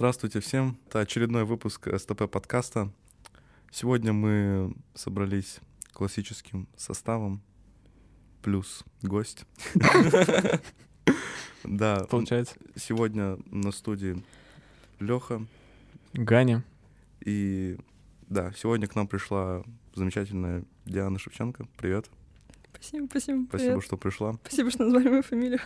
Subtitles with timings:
[0.00, 0.78] Здравствуйте всем.
[0.86, 2.90] Это очередной выпуск СТП подкаста.
[3.70, 5.58] Сегодня мы собрались
[5.92, 7.42] классическим составом
[8.40, 9.44] плюс гость.
[11.64, 12.54] Да, Получается.
[12.76, 14.24] сегодня на студии
[15.00, 15.46] Леха.
[16.14, 16.64] Ганя.
[17.22, 17.76] И
[18.22, 19.62] да, сегодня к нам пришла
[19.94, 21.68] замечательная Диана Шевченко.
[21.76, 22.08] Привет.
[22.80, 23.44] Спасибо, спасибо.
[23.48, 23.84] Спасибо, привет.
[23.84, 24.32] что пришла.
[24.44, 25.60] Спасибо, что назвали мою фамилию.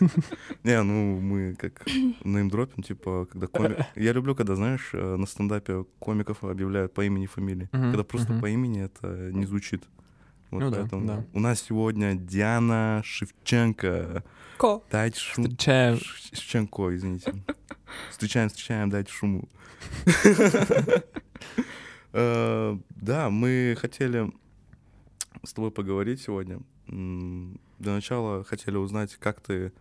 [0.62, 1.86] Не, ну мы как
[2.24, 3.78] неймдропим, типа, когда комик...
[3.96, 7.68] Я люблю, когда, знаешь, э, на стендапе комиков объявляют по имени и фамилии.
[7.72, 9.84] Когда просто по имени это не звучит.
[10.50, 11.24] Вот Ну поэтому да.
[11.32, 14.24] у нас сегодня Диана Шевченко.
[14.58, 14.82] Ко.
[14.90, 15.44] Дайте шум.
[15.44, 15.96] Встречаю.
[15.98, 17.32] Ш- Шевченко, извините.
[18.10, 19.48] Встречаем, встречаем, дайте шуму.
[22.12, 24.32] Э, Да, мы хотели
[25.44, 26.60] с тобой поговорить сегодня.
[26.86, 29.72] Для начала хотели узнать, как ты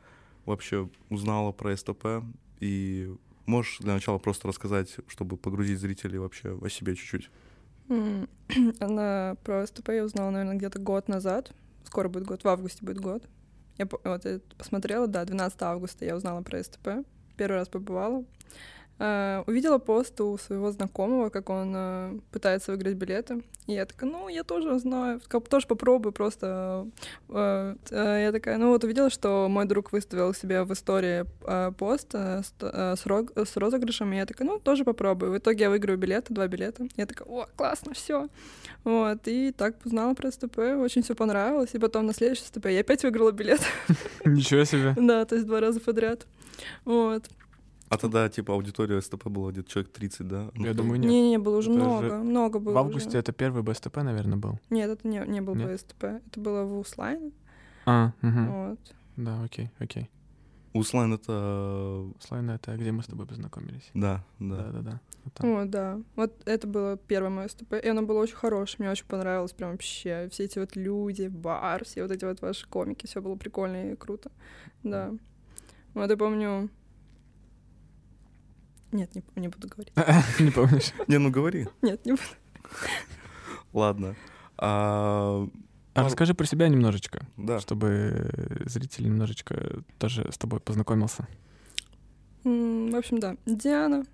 [0.45, 2.23] вообще узнала про СТП,
[2.59, 3.13] и
[3.45, 7.29] можешь для начала просто рассказать, чтобы погрузить зрителей вообще о себе чуть-чуть.
[8.79, 11.51] Она про СТП я узнала, наверное, где-то год назад.
[11.83, 13.23] Скоро будет год, в августе будет год.
[13.77, 16.89] Я вот я посмотрела, да, 12 августа я узнала про СТП.
[17.37, 18.25] Первый раз побывала.
[18.99, 23.41] Э, Увидела пост у своего знакомого, как он э, пытается выиграть билеты.
[23.65, 26.87] И я такая, ну, я тоже знаю, тоже попробую просто.
[27.29, 31.25] Э, Я такая, ну вот увидела, что мой друг выставил себе в истории
[31.77, 35.31] пост с розыгрышем, и я такая, ну, тоже попробую.
[35.31, 36.87] В итоге я выиграю билеты, два билета.
[36.97, 38.27] Я такая, о, классно, все.
[38.83, 41.69] Вот, и так узнала про СТП, очень все понравилось.
[41.73, 43.61] И потом на следующий СТП я опять выиграла билет.
[44.25, 44.93] Ничего себе.
[44.97, 46.25] Да, то есть два раза подряд.
[46.85, 47.23] Вот.
[47.89, 50.51] А тогда, типа, аудитория СТП была где-то человек 30, да?
[50.53, 51.09] Ну, Я думаю, нет.
[51.09, 53.17] Не-не, было уже Это много, же много было В августе уже.
[53.17, 54.59] это первый БСТП, наверное, был.
[54.69, 55.67] Нет, это не, не был Нет?
[55.67, 57.31] бы СТП, это было в Услайне.
[57.85, 58.13] А.
[58.21, 58.79] Вот.
[59.17, 60.09] Да, окей, окей.
[60.73, 62.07] Услайн это...
[62.19, 63.89] Слайна это где мы с тобой познакомились.
[63.95, 64.57] Да, да.
[64.57, 65.01] Да-да-да.
[65.23, 65.53] Вот там.
[65.55, 65.99] Вот, да.
[66.15, 69.71] Вот это было первое мое СТП, и оно было очень хорошее, мне очень понравилось прям
[69.71, 70.29] вообще.
[70.31, 73.95] Все эти вот люди, бар, все вот эти вот ваши комики, все было прикольно и
[73.95, 74.31] круто.
[74.83, 75.11] Да.
[75.95, 76.69] Вот я помню...
[78.91, 79.93] Нет, не, не буду говорить.
[80.39, 80.93] Не помнишь.
[81.07, 81.67] Не, ну говори.
[81.81, 82.23] Нет, не буду.
[83.73, 84.15] Ладно.
[84.57, 85.47] А,
[85.93, 87.25] А расскажи про себя немножечко,
[87.59, 88.31] чтобы
[88.65, 91.27] зритель немножечко тоже с тобой познакомился.
[92.43, 93.35] В общем, да.
[93.45, 94.05] Диана,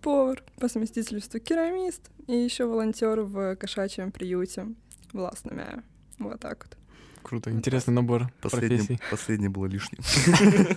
[0.00, 4.68] повар, по совместительству керамист и еще волонтер в кошачьем приюте
[5.12, 5.82] в Ласномя.
[6.18, 6.78] Вот так вот.
[7.22, 9.00] Круто, интересный набор Последний, профессий.
[9.10, 10.00] последний было лишним.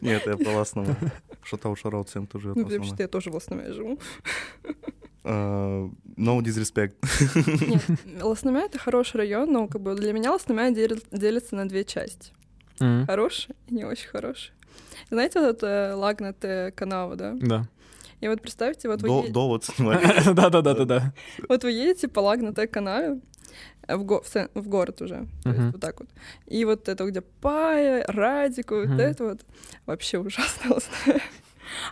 [0.00, 0.96] Нет, я про Ласного.
[1.42, 3.98] Шатау Шараут всем, кто живет Ну, в потому что я тоже в Ласномя живу.
[5.24, 6.94] А, No disrespect.
[7.68, 7.82] Нет,
[8.22, 12.32] Ласномя— это хороший район, но как бы для меня Ласномя дел- делится на две части.
[13.06, 14.52] Хороший и не очень хороший.
[15.10, 17.34] Знаете, вот это Лагнате канава, да?
[17.40, 17.68] Да.
[18.20, 20.32] И вот представьте, вот вы, До- е-.
[20.34, 21.12] Да-да-да-да-да.
[21.48, 23.20] вот вы едете по Лагнате канаве, э,
[23.96, 26.08] в, го- в в город уже, то есть вот так вот.
[26.46, 29.40] И вот это, где Пая, Радику, вот это вот
[29.86, 30.76] вообще ужасно.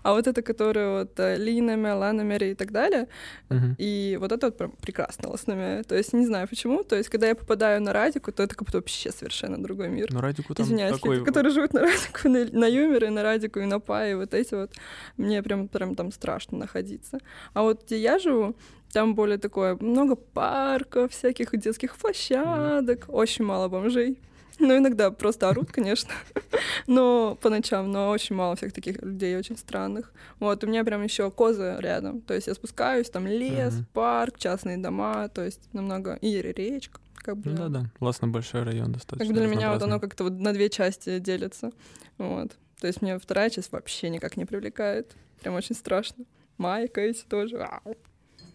[0.02, 3.06] А вот это, которое вот э, Линами, Ланомери и так далее,
[3.48, 3.76] Мгм.
[3.78, 5.82] И вот это вот прям прекрасно лосномя.
[5.84, 6.82] То есть не знаю почему.
[6.84, 10.08] То есть когда я попадаю на радику, то это как будто вообще совершенно другой мир.
[10.10, 11.16] Ну, Радику там Извиняюсь, такой...
[11.16, 14.54] люди, которые живут на радику, на, на юморе, на радику и на пае, вот эти
[14.54, 14.72] вот,
[15.16, 17.18] мне прям, прям там страшно находиться.
[17.54, 18.54] А вот где я живу,
[18.92, 24.18] там более такое, много парков, всяких детских площадок, очень мало бомжей.
[24.60, 26.10] Ну, иногда просто орут, конечно,
[26.88, 30.12] но по ночам, но очень мало всех таких людей очень странных.
[30.40, 33.86] Вот, у меня прям еще козы рядом, то есть я спускаюсь, там лес, Мгм.
[33.92, 37.50] парк, частные дома, то есть намного, и речка, как бы.
[37.50, 39.32] Ну да-да, Ласно большой район достаточно.
[39.32, 41.70] Так для меня вот оно как-то вот на две части делится.
[42.16, 42.56] Вот.
[42.80, 45.14] То есть мне вторая часть вообще никак не привлекает.
[45.40, 46.24] Прям очень страшно.
[46.56, 47.58] Майка эти тоже.
[47.58, 47.96] Ау.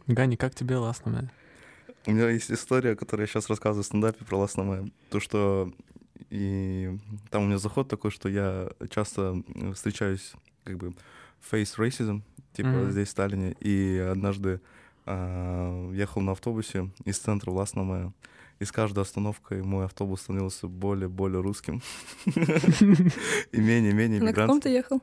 [0.08, 1.32] Гани, как тебе Ласно?
[2.06, 4.90] У меня есть история, которую я сейчас рассказываю в стендапе про Ласного.
[5.10, 5.72] То, что
[6.30, 6.98] и
[7.30, 9.42] там у меня заход такой, что я часто
[9.74, 10.34] встречаюсь
[10.66, 10.94] как бы
[11.52, 12.22] face racism,
[12.54, 12.92] типа Мгм.
[12.92, 13.56] здесь в Сталине.
[13.62, 14.60] И однажды
[15.06, 18.14] а, ехал на автобусе из центра в Ласного,
[18.60, 21.82] и с каждой остановкой мой автобус становился более-более русским.
[22.26, 25.02] И менее-менее На каком ты ехал?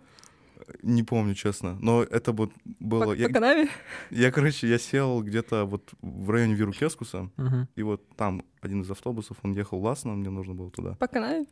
[0.82, 1.76] Не помню, честно.
[1.81, 2.50] Но это вот
[2.81, 3.05] было...
[3.06, 3.69] По, Я, по канаве?
[4.11, 7.69] я, короче, я сел где-то вот в районе Вирукескуса, Мгм.
[7.76, 10.94] и вот там один из автобусов, он ехал Ласно, мне нужно было туда.
[10.94, 11.46] По канаве?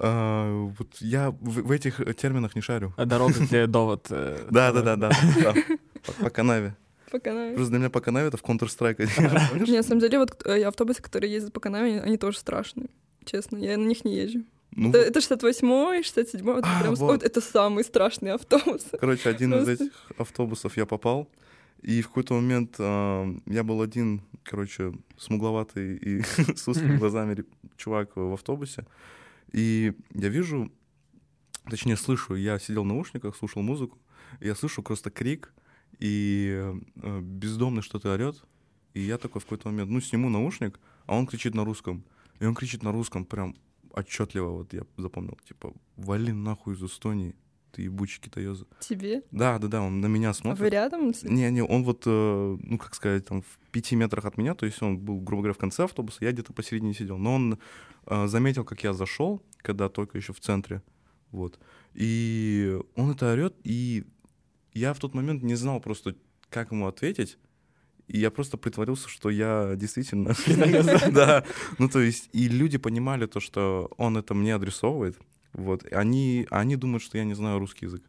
[0.00, 2.92] А, вот я в, в этих терминах не шарю.
[2.96, 4.06] А дорога, где довод...
[4.10, 5.10] э, Да, да, да, да.
[6.20, 6.76] По, канаве.
[7.10, 7.54] По канаве.
[7.54, 9.08] Просто для меня по канаве это в Counter-Strike.
[9.50, 9.68] помнишь?
[9.68, 12.88] Не, на самом деле, вот э, автобусы, которые ездят по канаве, они тоже страшные.
[13.24, 14.44] Честно, я на них не езжу.
[14.78, 17.06] Ну, Это, это 68-й, 67-й, вот А, прям, вот.
[17.06, 18.86] вот это самый страшный автобус.
[19.00, 21.28] Короче, один из этих автобусов я попал,
[21.82, 26.22] и в какой-то момент а, я был один, короче, смугловатый и
[26.56, 27.44] с узкими глазами
[27.76, 28.86] чувак в автобусе,
[29.52, 30.70] и я вижу,
[31.68, 33.98] точнее слышу, я сидел в наушниках, слушал музыку,
[34.38, 35.52] и я слышу просто крик,
[35.98, 36.72] и
[37.02, 38.44] э, бездомный что-то орет,
[38.94, 42.04] и я такой в какой-то момент, ну, сниму наушник, а он кричит на русском,
[42.38, 43.56] и он кричит на русском прям
[43.92, 47.34] отчетливо, вот я запомнил, типа, вали нахуй из Эстонии,
[47.72, 48.66] ты ебучий китаёза.
[48.80, 49.22] Тебе?
[49.30, 50.60] Да, да, да, он на меня А смотрит.
[50.60, 51.12] вы рядом?
[51.22, 54.66] Не, не, он вот, э, ну, как сказать, там в пяти метрах от меня, то
[54.66, 57.18] есть он был, грубо говоря, в конце автобуса, я где-то посередине сидел.
[57.18, 57.58] Но он
[58.06, 60.82] э, заметил, как я зашел, когда только еще в центре,
[61.30, 61.58] вот.
[61.94, 64.04] И он это орет, и
[64.72, 66.14] я в тот момент не знал просто,
[66.48, 67.38] как ему ответить.
[68.08, 70.34] И я просто притворился, что я действительно...
[71.12, 71.44] Да,
[71.78, 75.18] ну то есть, и люди понимали то, что он это мне адресовывает,
[75.52, 75.84] вот.
[75.92, 78.02] Они, они думают, что я не знаю русский язык,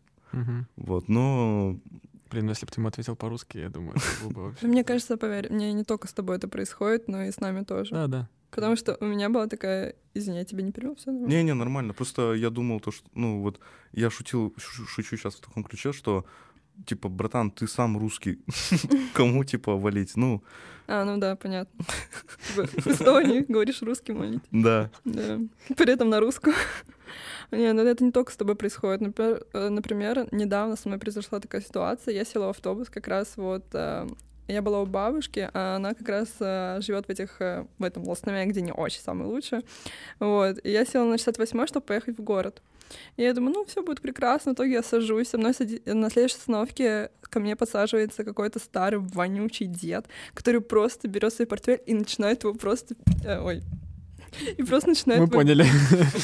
[0.75, 1.09] вот.
[1.09, 1.79] Но
[2.31, 4.67] Блин, ну если бы ты ему ответил по-русски, я думаю, это было бы вообще...
[4.67, 7.91] Мне кажется, поверь, мне не только с тобой это происходит, но и с нами тоже.
[7.91, 8.29] Да, да.
[8.51, 9.95] Потому что у меня была такая...
[10.13, 11.29] Извини, я тебя не перевел, все нормально?
[11.33, 11.93] Не-не, нормально.
[11.93, 13.59] Просто я думал, то, что, ну, вот
[13.93, 16.25] я шутил, шу- шучу сейчас в таком ключе, что,
[16.85, 18.39] типа, братан, ты сам русский.
[19.13, 20.15] Кому, типа, валить?
[20.17, 20.41] Ну,
[20.87, 21.85] А, ну да, понятно.
[22.47, 24.41] Типа, В Эстонии говоришь русский молить.
[24.51, 24.89] да.
[25.05, 25.39] Да.
[25.77, 26.53] При этом на русском.
[27.51, 29.01] Не, ну это не только с тобой происходит.
[29.01, 32.13] Например, э, например, недавно со мной произошла такая ситуация.
[32.13, 33.63] Я села в автобус как раз вот...
[33.73, 34.07] э,
[34.47, 36.29] Я была у бабушки, а она как раз
[36.83, 39.61] живет в этих э, в этом Лоснове, где не очень самое лучшее.
[40.19, 40.59] Вот.
[40.63, 42.61] И я села на 68 чтобы поехать в город.
[43.17, 44.51] И я думаю, ну, все будет прекрасно.
[44.51, 45.29] В итоге я сажусь.
[45.29, 51.07] Со мной сади- на следующей остановке ко мне подсаживается какой-то старый вонючий дед, который просто
[51.07, 52.95] берет свой портфель и начинает его просто...
[53.23, 53.61] э, ой.
[54.57, 55.65] И просто начинает Мы его поняли.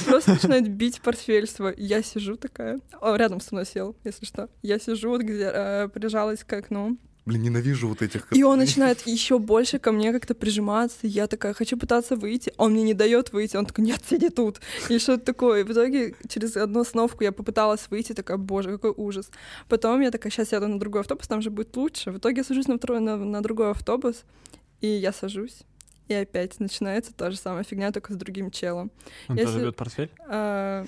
[0.05, 1.73] просто начинает бить портфель свой.
[1.77, 2.79] Я сижу такая.
[3.01, 4.49] О, рядом со мной сел, если что.
[4.61, 6.97] Я сижу, вот где э, прижалась к окну.
[7.25, 8.27] Блин, ненавижу вот этих...
[8.31, 11.07] И он начинает еще больше ко мне как-то прижиматься.
[11.07, 12.53] Я такая, хочу пытаться выйти.
[12.57, 13.57] Он мне не дает выйти.
[13.57, 14.61] Он такой, нет, сиди тут.
[14.89, 15.61] И что-то такое.
[15.61, 18.13] И в итоге через одну остановку я попыталась выйти.
[18.13, 19.31] Такая, боже, какой ужас.
[19.67, 22.11] Потом я такая, сейчас сяду на другой автобус, там же будет лучше.
[22.11, 24.23] В итоге я сажусь на, второй, на, на другой автобус.
[24.81, 25.63] И я сажусь.
[26.07, 28.91] И опять начинается та же самая фигня, только с другим челом.
[29.27, 30.11] Он Если- тоже берет портфель?
[30.27, 30.85] А,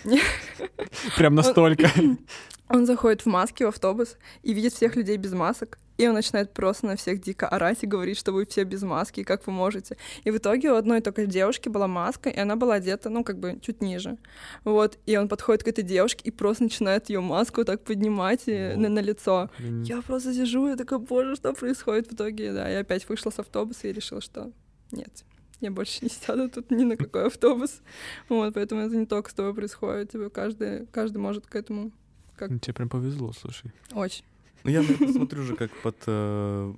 [1.17, 1.89] Прям настолько.
[2.69, 5.79] Он заходит в маске в автобус и видит всех людей без масок.
[5.97, 9.21] И он начинает просто на всех дико орать и говорить, что вы все без маски,
[9.21, 9.97] и как вы можете.
[10.25, 13.39] И в итоге у одной только девушки была маска, и она была одета, ну, как
[13.39, 14.17] бы чуть ниже.
[14.63, 14.99] Вот.
[15.07, 18.89] И он подходит к этой девушке и просто начинает ее маску так поднимать и на,
[18.89, 19.49] на лицо.
[19.59, 22.53] Я просто сижу и такая, боже, что происходит в итоге?
[22.53, 24.51] Да, я опять вышла с автобуса и решила, что
[24.91, 25.25] нет,
[25.61, 27.81] я больше не сяду тут ни на какой автобус.
[28.29, 31.91] Вот, поэтому это не только с тобой происходит, типа каждый, каждый может к этому
[32.35, 33.71] как- Тебе прям повезло, слушай.
[33.93, 34.23] очень.
[34.63, 35.95] Ну, я смотрю же как под...
[36.07, 36.73] э,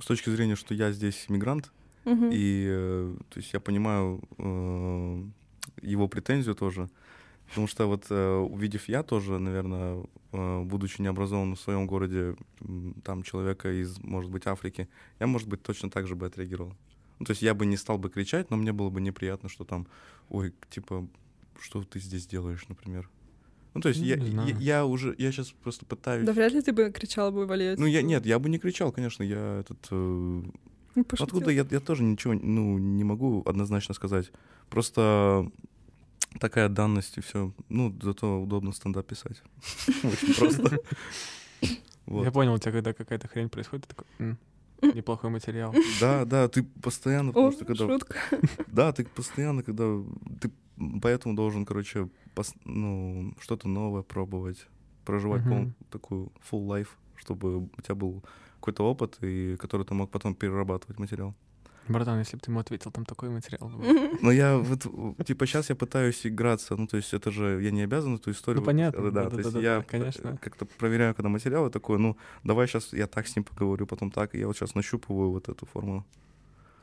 [0.00, 1.70] с точки зрения, что я здесь иммигрант,
[2.04, 2.30] Мгм.
[2.32, 5.22] и, э, то есть, я понимаю э,
[5.82, 6.88] его претензию тоже.
[7.48, 12.36] Потому что вот э, увидев я тоже, наверное, э, будучи необразованным в своем городе,
[13.04, 14.88] там человека из, может быть, Африки,
[15.20, 16.74] я, может быть, точно так же бы отреагировал.
[17.18, 19.64] Ну, то есть я бы не стал бы кричать, но мне было бы неприятно, что
[19.64, 19.86] там,
[20.30, 21.06] ой, типа,
[21.60, 23.08] что ты здесь делаешь, например.
[23.74, 24.56] Ну, то есть Ну, я, не я, знаю.
[24.60, 26.26] я уже, я сейчас просто пытаюсь...
[26.26, 27.78] Да вряд ли ты бы кричал бы валить.
[27.78, 29.78] Ну, я, нет, я бы не кричал, конечно, я этот...
[29.90, 30.42] э,
[31.18, 34.30] Откуда я, я тоже ничего ну, не могу однозначно сказать.
[34.70, 35.50] Просто
[36.40, 37.52] такая данность и все.
[37.68, 39.42] Ну, зато удобно стендап писать.
[40.02, 40.78] Очень просто.
[42.06, 44.38] Я понял, у тебя когда какая-то хрень происходит, ты такой, «М,
[44.94, 45.74] неплохой материал.
[46.00, 47.86] Да, да, ты постоянно, потому что когда...
[47.86, 48.16] шутка.
[48.66, 49.84] Да, ты постоянно, когда...
[50.40, 50.50] Ты
[51.00, 52.08] поэтому должен, короче,
[52.64, 54.66] ну, что-то новое пробовать,
[55.04, 58.22] проживать пол- такую full life, чтобы у тебя был
[58.56, 61.34] какой-то опыт, и который ты мог потом перерабатывать материал.
[61.88, 63.82] Братан, если бы ты ему ответил, там такой материал был.
[64.22, 64.86] Но я вот,
[65.26, 68.60] типа, сейчас я пытаюсь играться, ну, то есть это же, я не обязан эту историю...
[68.60, 70.28] Ну, понятно, э, Да, то есть я конечно.
[70.28, 74.10] э, как-то проверяю, когда материалы такой, ну, давай сейчас я так с ним поговорю, потом
[74.10, 76.04] так, и я вот сейчас нащупываю вот эту формулу.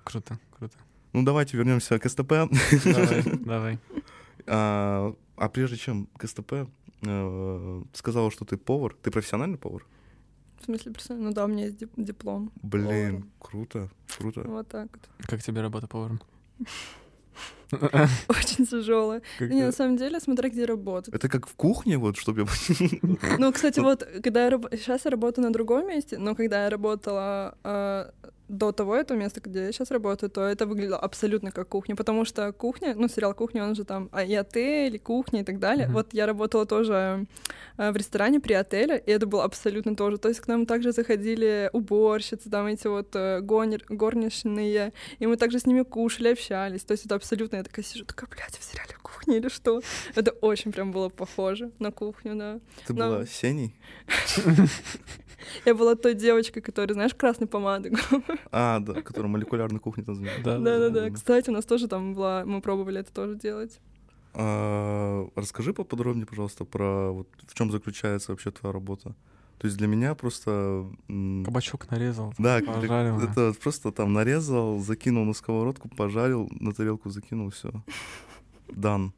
[0.04, 0.78] Круто, круто.
[1.14, 2.34] Ну, давайте вернемся к СТП.
[2.86, 3.80] Давай, давай.
[4.48, 6.54] А а прежде чем к СТП,
[7.02, 8.96] э, сказала, что ты повар.
[9.02, 9.84] Ты профессиональный повар?
[10.62, 11.30] В смысле, персонально?
[11.30, 12.52] Ну да, у меня есть дип- диплом.
[12.62, 14.42] Блин, круто, круто.
[14.46, 15.28] Вот так вот.
[15.28, 16.22] Как тебе работа поваром?
[18.28, 19.22] Очень тяжелая.
[19.40, 21.14] Не, на самом деле, смотря где работать.
[21.14, 22.48] Это как в кухне, вот, чтобы я...
[23.40, 27.58] Ну, кстати, вот, когда я сейчас я работаю на другом месте, но когда я работала
[27.64, 28.12] э,
[28.52, 32.26] до того этого места, где я сейчас работаю, то это выглядело абсолютно как кухня, потому
[32.26, 35.60] что кухня, ну, сериал «Кухня», он же там а, и отель, и кухня, и так
[35.60, 35.86] далее.
[35.88, 35.94] Мгм.
[35.96, 37.26] Вот я работала тоже
[37.78, 40.18] э, в ресторане при отеле, и это было абсолютно тоже.
[40.18, 45.38] То есть к нам также заходили уборщицы, там эти вот э, гонер- горничные, и мы
[45.38, 46.84] также с ними кушали, общались.
[46.84, 49.82] То есть это абсолютно, я такая сижу, такая, блядь, в сериале «Кухня» или что?
[50.16, 52.60] Это очень прям было похоже на кухню, да.
[52.86, 53.76] Ты Но- была Сеней?
[55.66, 57.94] Я была той девочкой, которая, знаешь, красной помадой.
[58.52, 60.44] А, да, которая молекулярной кухней там занимается.
[60.44, 61.10] Да, Да-да-да.
[61.10, 62.44] Кстати, у нас тоже там была...
[62.46, 63.80] Мы пробовали это тоже делать.
[64.34, 69.16] А, расскажи поподробнее, пожалуйста, про вот в чем заключается вообще твоя работа.
[69.58, 70.90] То есть для меня просто...
[71.46, 72.34] Кабачок нарезал.
[72.40, 73.32] Да, пожарил, да.
[73.32, 77.72] это просто там нарезал, закинул на сковородку, пожарил, на тарелку закинул, все.
[78.70, 79.14] Дан.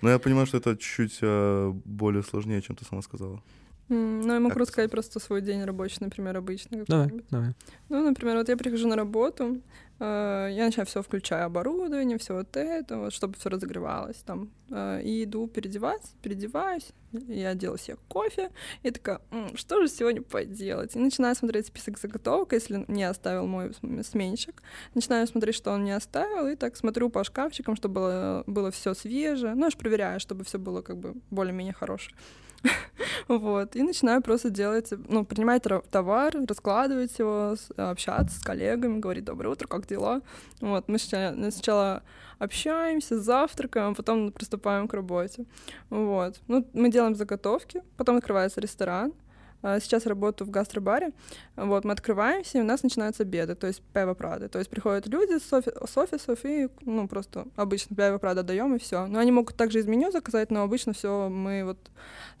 [0.00, 3.42] Но я понимаю, что это чуть-чуть э, более сложнее, чем ты сама сказала.
[3.88, 6.84] Ну, я могу Как рассказать просто свой день рабочий, например, обычный.
[6.86, 7.54] Давай, давай.
[7.88, 9.62] Ну, например, вот я прихожу на работу,
[9.98, 15.00] э, я начинаю все включаю оборудование, все вот это, вот, чтобы все разогревалось там, э,
[15.02, 16.92] и иду переодеваться, переодеваюсь,
[17.28, 18.50] я делаю себе кофе,
[18.82, 20.94] и такая, «М, что же сегодня поделать?
[20.94, 24.62] И начинаю смотреть список заготовок, если не оставил мой см- сменщик,
[24.94, 28.92] начинаю смотреть, что он не оставил, и так смотрю по шкафчикам, чтобы было, было все
[28.92, 32.14] свежее, ну, я ж проверяю, чтобы все было как бы более-менее хорошее.
[33.28, 39.50] Вот, и начинаю просто делать, ну, принимать товар, раскладывать его, общаться с коллегами, говорить «Доброе
[39.50, 40.22] утро, как дела?»
[40.60, 42.02] Вот, мы сначала,
[42.38, 45.44] общаемся, завтракаем, потом приступаем к работе.
[45.90, 49.12] Вот, ну, мы делаем заготовки, потом открывается ресторан,
[49.60, 51.10] Сейчас работаю в гастробаре.
[51.56, 54.48] Вот, мы открываемся, и у нас начинаются обеды, то есть пиво Прада.
[54.48, 58.76] То есть приходят люди с, офи- с офисов, и, ну, просто обычно пиво Прада даем,
[58.76, 59.06] и все.
[59.06, 61.90] Но они могут также из меню заказать, но обычно все мы вот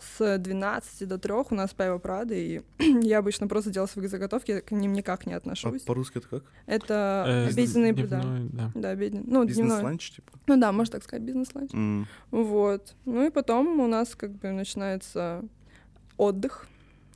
[0.00, 2.62] с 12 до 3 у нас päevapraad, и
[3.02, 5.82] я обычно просто делаю свои заготовки, я к ним никак не А отношусь.
[5.82, 6.44] по-русски это как?
[6.66, 8.22] Это Э, обеденные блюда.
[8.52, 8.70] да.
[8.76, 9.24] Да, обеденные.
[9.26, 9.44] Ну.
[9.44, 10.32] Бизнес-ланч, типа?
[10.46, 11.72] Ну да, можно так сказать, бизнес-ланч.
[11.74, 12.94] М, Вот.
[13.06, 15.42] Ну и потом у нас как бы начинается
[16.16, 16.66] отдых.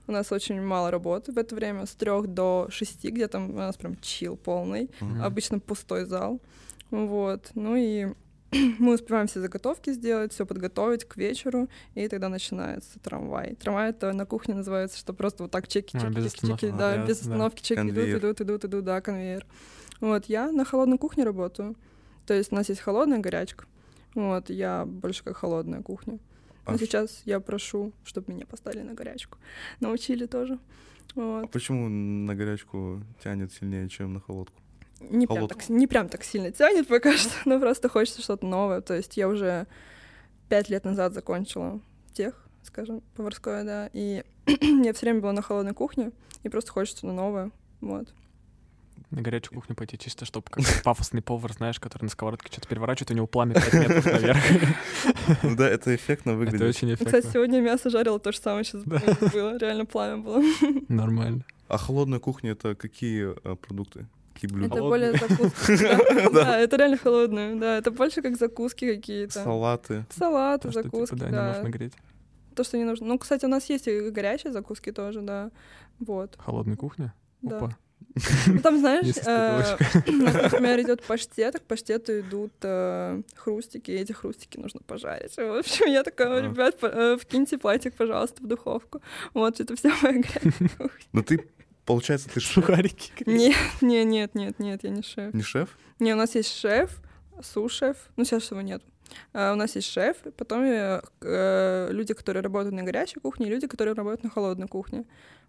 [0.06, 3.54] У нас очень мало работы в это время, с трех до шести, где там у
[3.58, 4.90] нас прям chill полный.
[5.00, 5.22] мгм.
[5.22, 6.40] Обычно пустой зал.
[6.90, 7.50] Вот.
[7.54, 8.08] Ну и
[8.78, 13.54] мы успеваем все заготовки сделать, все подготовить к вечеру, и тогда начинается трамвай.
[13.54, 16.66] Трамвай это на кухне называется, что просто вот так чеки, А, чеки, без чеки, чеки,
[16.66, 16.78] остановки.
[16.78, 17.22] да, А, без да.
[17.22, 18.18] остановки чеки идут, Конвейер.
[18.18, 19.46] идут, идут, идут, да, конвейер.
[20.00, 21.76] Вот, я на холодной кухне работаю.
[22.26, 23.64] То есть у нас есть холодная горячка.
[24.14, 26.18] Вот, я больше как холодная кухня.
[26.66, 29.38] Но А сейчас я прошу, чтобы меня поставили на горячку.
[29.80, 30.58] Научили тоже.
[31.16, 31.50] А Вот.
[31.50, 34.60] почему на горячку тянет сильнее, чем на холодку?
[35.00, 38.80] Не прям, так, не прям так сильно тянет пока что, но просто хочется что-то новое.
[38.80, 39.66] То есть я уже
[40.48, 41.80] пять лет назад закончила
[42.12, 46.12] тех, скажем, поварское, да, и я все время была на холодной кухне,
[46.44, 47.50] и просто хочется на новое.
[47.80, 48.14] Вот.
[49.12, 53.10] На горячую кухню пойти чисто, чтобы как пафосный повар, знаешь, который на сковородке что-то переворачивает,
[53.10, 54.38] у него пламя 5 метров наверх.
[55.42, 56.62] Ну да, это эффектно Это выглядит.
[56.62, 57.30] очень Ну, Кстати, эффектно.
[57.32, 59.00] сегодня мясо жарила то же самое сейчас Да.
[59.32, 59.58] было.
[59.58, 60.42] Реально пламя было.
[60.88, 61.44] Нормально.
[61.68, 64.06] А холодная кухня— это какие э, продукты?
[64.32, 64.66] Какие блюда?
[64.66, 65.12] Это Холодное.
[65.12, 66.32] более закуски.
[66.32, 66.58] да.
[66.64, 67.54] Это реально холодное.
[67.56, 69.42] Да, это больше как закуски какие-то.
[69.44, 70.06] Салаты.
[70.08, 71.92] Салаты, типа, закуски, да, не нужно греть.
[72.56, 73.06] То, что не нужно.
[73.06, 75.50] Ну, кстати, у нас есть и горячие закуски тоже, да.
[75.98, 76.34] Вот.
[76.38, 77.12] Холодная кухня?
[77.42, 77.76] Да.
[78.46, 79.76] Ну, там, знаешь, э,
[80.10, 85.36] например, идет паштет, а к паштету идут э, хрустики, и эти хрустики нужно пожарить.
[85.36, 86.42] В общем, я такая, А.
[86.42, 89.00] ребят, э, вкиньте платик, пожалуйста, в духовку.
[89.34, 90.52] Вот, это вся моя кухня.
[91.12, 91.48] Ну ты,
[91.84, 93.12] получается, ты шеф, Сухарики.
[93.26, 95.32] Нет, нет, нет, нет, нет, я не шеф.
[95.32, 95.76] не шеф?
[95.98, 97.00] Не, у нас есть шеф,
[97.42, 98.82] су-шеф, ну сейчас его нет.
[99.34, 103.94] У нас есть шеф, и потом люди, которые работают на горячей кухне, и люди, которые
[103.94, 105.04] работают на холодной кухне.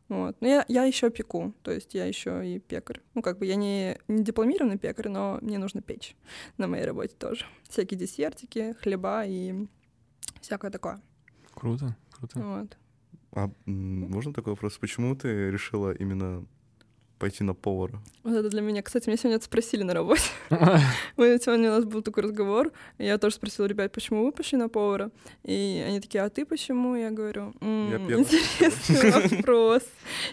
[0.10, 0.36] Вот.
[0.42, 3.02] Но я, я еще пеку, то есть я еще и пекарь.
[3.14, 6.16] Ну, как бы я не, не дипломированный пекарь, но мне нужно печь
[6.58, 7.46] на моей работе тоже.
[7.70, 9.68] Всякие десертики, хлеба и
[10.42, 11.02] всякое такое.
[11.54, 12.40] Круто, круто.
[12.40, 12.78] Вот.
[13.32, 14.78] А можно такой вопрос?
[14.78, 16.46] Почему ты решила именно
[17.24, 18.02] пойти на повара?
[18.24, 18.82] Вот это для меня.
[18.82, 20.24] Кстати, меня сегодня это спросили на работе.
[21.18, 24.68] Мы сегодня у нас был такой разговор, я тоже спросила ребят, почему вы пошли на
[24.68, 25.10] повара?
[25.44, 26.96] И они такие, а ты почему?
[26.96, 29.84] Я говорю, интересный вопрос,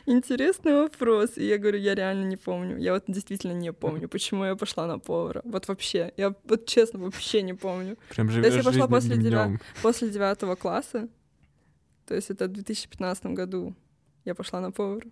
[0.07, 1.39] интересный вопрос.
[1.39, 4.87] И я говорю, я реально не помню, я вот действительно не помню, почему я пошла
[4.89, 5.43] на повара.
[5.45, 7.97] Вот вообще, я вот честно вообще не помню.
[8.09, 9.61] Прям живешь я пошла после девя-.
[9.81, 11.09] После девятого класса,
[12.07, 13.77] то есть это в 2015 году,
[14.25, 15.07] я пошла на повара.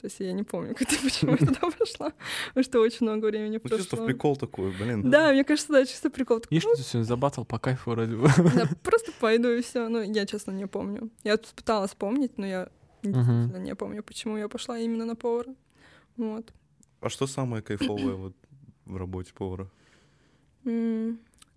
[0.00, 2.12] То есть я не помню, когда, почему я туда пошла,
[2.48, 4.06] потому что очень много времени Ну, чисто в прошло.
[4.06, 5.10] прикол такой, блин.
[5.10, 6.40] Да, мне кажется, да, чисто прикол.
[6.40, 8.28] Такой, И что ты сегодня забатал по кайфу вроде бы.
[8.54, 9.88] да, просто пойду и все.
[9.88, 11.10] Ну, я, честно, не помню.
[11.22, 12.68] Я тут пыталась помнить, но я
[13.02, 15.54] действительно не помню, почему я пошла именно на повара.
[16.16, 16.52] Вот.
[17.00, 18.34] А что самое кайфовое вот
[18.84, 19.70] в работе повара?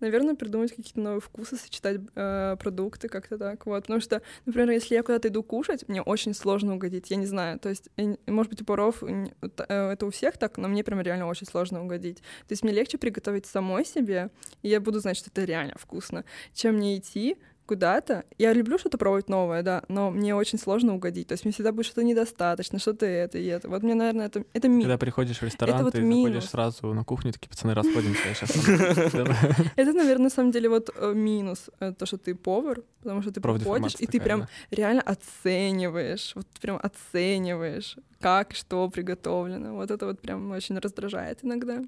[0.00, 3.82] Наверное, придумать какие-то новые вкусы, сочетать э, продукты как-то так, вот.
[3.82, 7.58] Потому что, например, если я куда-то иду кушать, мне очень сложно угодить, я не знаю.
[7.58, 9.26] То есть, не- может быть, у паров э,
[9.68, 12.18] это у всех так, но мне прям реально очень сложно угодить.
[12.18, 14.30] То есть мне легче приготовить самой себе,
[14.62, 16.24] и я буду знать, что это реально вкусно,
[16.54, 17.36] чем мне идти
[17.68, 18.24] куда-то.
[18.38, 21.28] Я люблю что-то пробовать новое, да, но мне очень сложно угодить.
[21.28, 23.68] То есть мне всегда будет что-то недостаточно, что-то это и это.
[23.68, 26.22] Вот мне, наверное, это, это ми- Когда приходишь в ресторан, вот ты минус.
[26.32, 28.56] заходишь сразу на кухню, такие, пацаны, расходимся, я сейчас...
[29.76, 33.30] Это, наверное, на самом деле вот э, минус, э, то, что ты повар, потому что
[33.32, 39.74] ты приходишь, и ты прям реально оцениваешь, вот прям оцениваешь, как, что приготовлено.
[39.74, 41.82] Вот это вот прям очень раздражает иногда.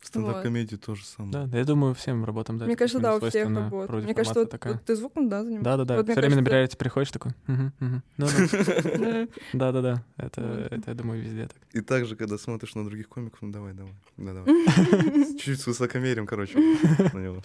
[0.00, 1.32] В стендап-комедии то же самое.
[1.32, 2.64] Да, да, я думаю, всем работам, да.
[2.64, 3.48] Мне кажется, да, у всех.
[3.48, 4.72] Вроде Мне кажется, вот, такая.
[4.74, 5.64] вот ты звуком, да, занимаешься?
[5.64, 7.32] Да-да-да, Вот мне все время кажется, набираете, приходишь такой,
[9.52, 10.02] да.
[10.16, 10.72] это, Вот.
[10.72, 11.56] это, я думаю, везде так.
[11.72, 13.92] И также, когда смотришь на других комиков, ну давай, давай.
[14.16, 15.36] Да, давай.
[15.38, 16.58] Чуть с высокомерием, короче,
[17.12, 17.42] на него.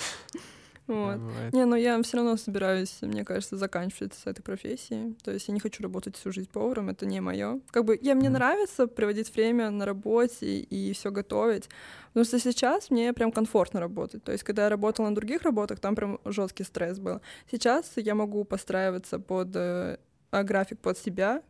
[0.87, 1.17] Вот.
[1.17, 1.53] бывает.
[1.53, 5.15] Не, но я все равно собираюсь, мне кажется, заканчивать с этой профессией.
[5.23, 7.59] То есть я не хочу работать всю жизнь поваром, это не мое.
[7.71, 8.33] Как бы я мне Мгм.
[8.37, 11.69] нравится проводить время на работе и все готовить.
[12.13, 14.23] Потому что сейчас мне прям комфортно работать.
[14.23, 17.19] То есть, когда я работала на других работах, там прям жесткий стресс был.
[17.51, 19.97] Сейчас я могу подстраиваться под э,
[20.31, 21.41] а, график под себя.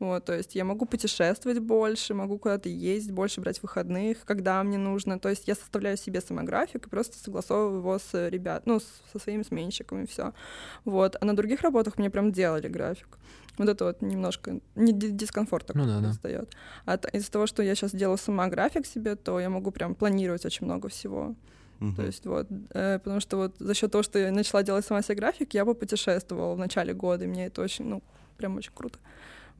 [0.00, 4.78] Вот, то есть я могу путешествовать больше, могу куда-то ездить, больше брать выходных, когда мне
[4.78, 5.18] нужно.
[5.18, 9.18] То есть я составляю себе самографик и просто согласовываю его с ребят, ну, с- со
[9.18, 10.32] своими сменщиками, все.
[10.84, 11.16] Вот.
[11.20, 13.18] А на других работах мне прям делали график.
[13.58, 16.06] Вот это вот немножко не ди- дискомфорт такой Ну да, да.
[16.08, 16.54] достает.
[16.84, 19.96] А т- из-за того, что я сейчас делаю сама график себе, то я могу прям
[19.96, 21.34] планировать очень много всего.
[21.80, 21.96] Мгм.
[21.96, 25.02] То есть вот, э, потому что вот за счет того, что я начала делать сама
[25.02, 28.02] себе график, я попутешествовала в начале года, и мне это очень, ну,
[28.36, 29.00] прям очень круто.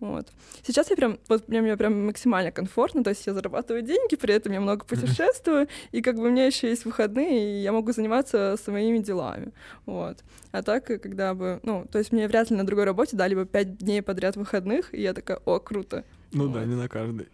[0.01, 0.29] Вот.
[0.65, 4.33] Сейчас я прям, вот прям, мне прям максимально комфортно, то есть я зарабатываю деньги, при
[4.33, 7.91] этом я много путешествую, и как бы у меня еще есть выходные, и я могу
[7.93, 9.53] заниматься своими делами.
[9.87, 10.19] Вот.
[10.53, 13.35] А так, э, когда бы, ну, то есть мне вряд ли на другой работе дали
[13.35, 16.05] бы пять дней подряд выходных, и я такая, о, круто.
[16.33, 16.69] Ну да, Вот.
[16.69, 17.29] не на каждый.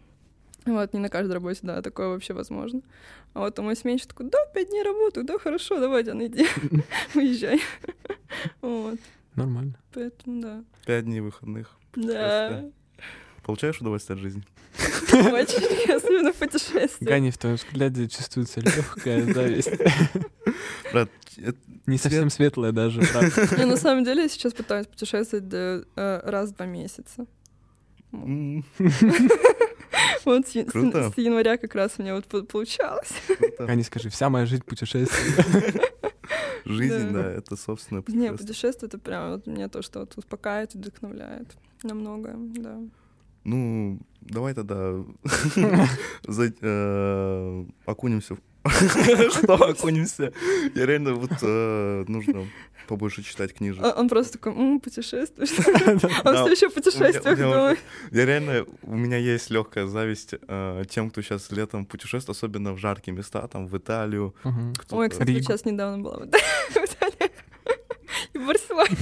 [0.64, 2.80] Вот, не на каждой работе, да, такое вообще возможно.
[3.34, 6.46] А вот у мой сменщик такой, да, пять дней работаю, да, хорошо, давай, Диана, иди,
[7.14, 7.60] уезжай.
[8.62, 8.98] Вот,
[9.34, 9.74] Нормально.
[9.92, 10.64] поэтому, да.
[10.86, 11.76] Пять дней выходных.
[11.96, 12.64] Да,
[13.42, 14.42] Получаешь удовольствие от жизни?
[15.12, 16.98] очень, особенно в путешествиях.
[17.00, 19.70] Гани, в твоем взгляде чувствуется легкая зависть.
[20.92, 23.66] Брат, это- Не совсем светлая даже, правда.
[23.66, 27.26] На самом деле я сейчас пытаюсь путешествовать э, раз в два месяца.
[30.24, 31.12] Вот с, я- с- Круто.
[31.14, 33.10] с января как раз у меня вот по- получалось.
[33.26, 33.82] круто.
[33.84, 35.82] Скажи, вся моя жизнь путешествие.
[36.64, 37.22] Жизнь, Да.
[37.24, 38.38] да, это собственное Не, путешествие.
[38.38, 41.48] путешествие это прям вот мне то, что вот успокаивает вдохновляет.
[41.84, 42.78] Намного, да.
[43.44, 44.94] Ну, давай тогда
[46.26, 48.34] за- э, окунемся.
[48.34, 48.38] в-
[49.30, 50.32] Что окунемся?
[50.74, 52.46] Я реально вот э, нужно
[52.88, 53.84] побольше читать книжек.
[53.84, 55.50] А Он просто такой, «М, путешествуешь.
[56.24, 56.74] Он все еще в
[57.36, 57.78] думает.
[58.12, 62.78] Я реально, у меня есть легкая зависть э, тем, кто сейчас летом путешествует, особенно в
[62.78, 64.34] жаркие места, там в Италию.
[64.90, 67.30] Ой, кстати, сейчас недавно была в Италии.
[68.32, 68.96] И в Барселоне.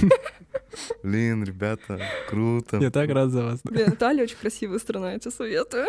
[1.03, 2.77] Блин, ребята, круто.
[2.77, 3.61] Я так рад за вас.
[3.63, 5.85] Блин, Италия очень красивая страна, я тебе советую.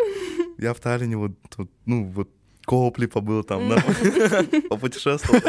[0.57, 2.29] Я в Таллине вот, вот, ну, вот
[2.65, 5.39] Копли побыл там, нормально, попутешествовал.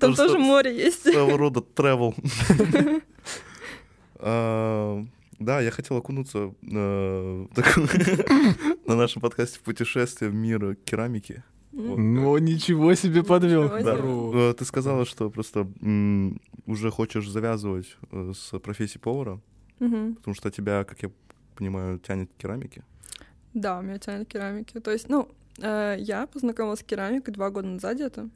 [0.00, 1.02] Там Тоже море есть.
[1.02, 2.14] Своего рода travel.
[4.20, 5.00] А,
[5.38, 7.46] Да, я хотел окунуться э,
[8.86, 11.44] на нашем подкасте в путешествие в мир керамики.
[11.72, 13.68] Ну, ничего себе подвел.
[13.68, 13.80] Да.
[13.80, 14.50] Здорово.
[14.50, 19.40] Э, Ты сказала, что просто м, уже хочешь завязывать э, с профессией повара,
[19.78, 21.10] потому что тебя, как я
[21.56, 22.82] понимаю, тянет к керамике.
[23.54, 24.80] Да, меня тянет к керамике.
[24.80, 25.28] То есть, ну,
[25.60, 28.28] э, я познакомилась с керамикой два года назад где-то.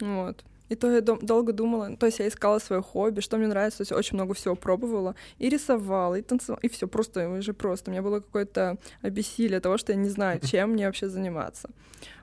[0.00, 0.44] Вот.
[0.68, 3.78] И то я дол- долго думала, то есть я искала свое хобби, что мне нравится,
[3.78, 7.90] то есть очень много всего пробовала, и рисовала, и танцевала, и все просто, уже просто.
[7.90, 11.70] У меня было какое-то обессилие того, что я не знаю, чем мне вообще заниматься.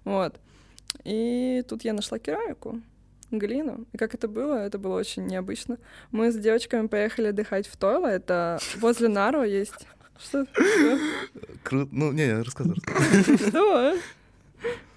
[0.03, 0.39] Вот.
[1.03, 2.81] И тут я нашла керамику,
[3.31, 3.85] глину.
[3.93, 4.55] И как это было?
[4.55, 5.77] Это было очень необычно.
[6.11, 9.73] Мы с девочками поехали отдыхать в Тойло, это возле Наро есть...
[10.19, 10.45] Что?
[11.63, 11.89] Круто.
[11.91, 12.77] Ну, не, не, рассказывай.
[13.37, 13.95] Что?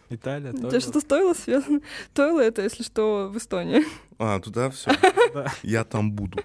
[0.09, 0.81] Италия Тебе тоже.
[0.81, 1.81] что стоило связано?
[2.15, 3.85] Тойло это, если что, в Эстонии.
[4.19, 4.91] А, туда все.
[5.35, 5.53] Да.
[5.63, 6.39] Я там буду.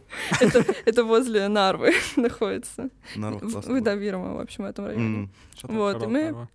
[0.86, 2.90] Это, возле Нарвы находится.
[3.16, 3.74] Народ В- классно.
[3.80, 5.30] в- Да, Вирма, в общем, в этом районе.
[5.64, 6.48] Вот, и мы-?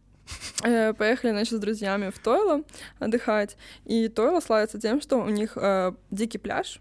[0.65, 2.63] Э, Поехали, значит, с друзьями в Тойло
[2.99, 3.57] отдыхать.
[3.85, 6.81] И Тойло славится тем, что у них э, дикий пляж,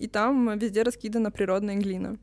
[0.00, 2.16] и там везде раскидана природная глина.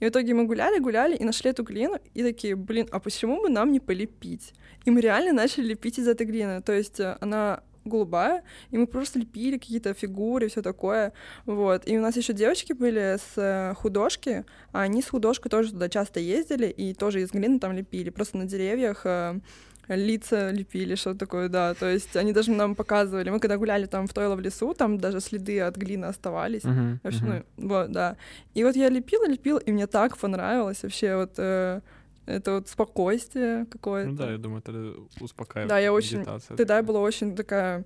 [0.00, 3.40] И в итоге мы гуляли, гуляли и нашли эту глину, и такие, блин, а почему
[3.40, 4.52] бы нам не полепить?
[4.84, 6.60] И мы реально начали лепить из этой глины.
[6.62, 11.12] То есть э, она голубая, и мы просто лепили какие-то фигуры, все такое,
[11.46, 11.88] вот.
[11.88, 15.88] И у нас еще девочки были с э, художки, а они с художкой тоже туда
[15.88, 19.40] часто ездили и тоже из глины там лепили, просто на деревьях э,
[19.88, 21.74] лица лепили, что-то такое, да.
[21.74, 23.30] То есть они даже нам показывали.
[23.30, 26.64] Мы когда гуляли там в Тойло в лесу, там даже следы от глины оставались.
[26.64, 27.44] Мгм, Вообще, мгм.
[27.56, 28.16] ну, вот, да.
[28.54, 31.80] И вот я лепила, лепила, и мне так понравилось вообще вот э,
[32.26, 34.10] это вот спокойствие какое-то.
[34.10, 35.68] Ну да, я думаю, это успокаивает.
[35.68, 37.84] Да, я очень- медитация Тогда я была очень такая...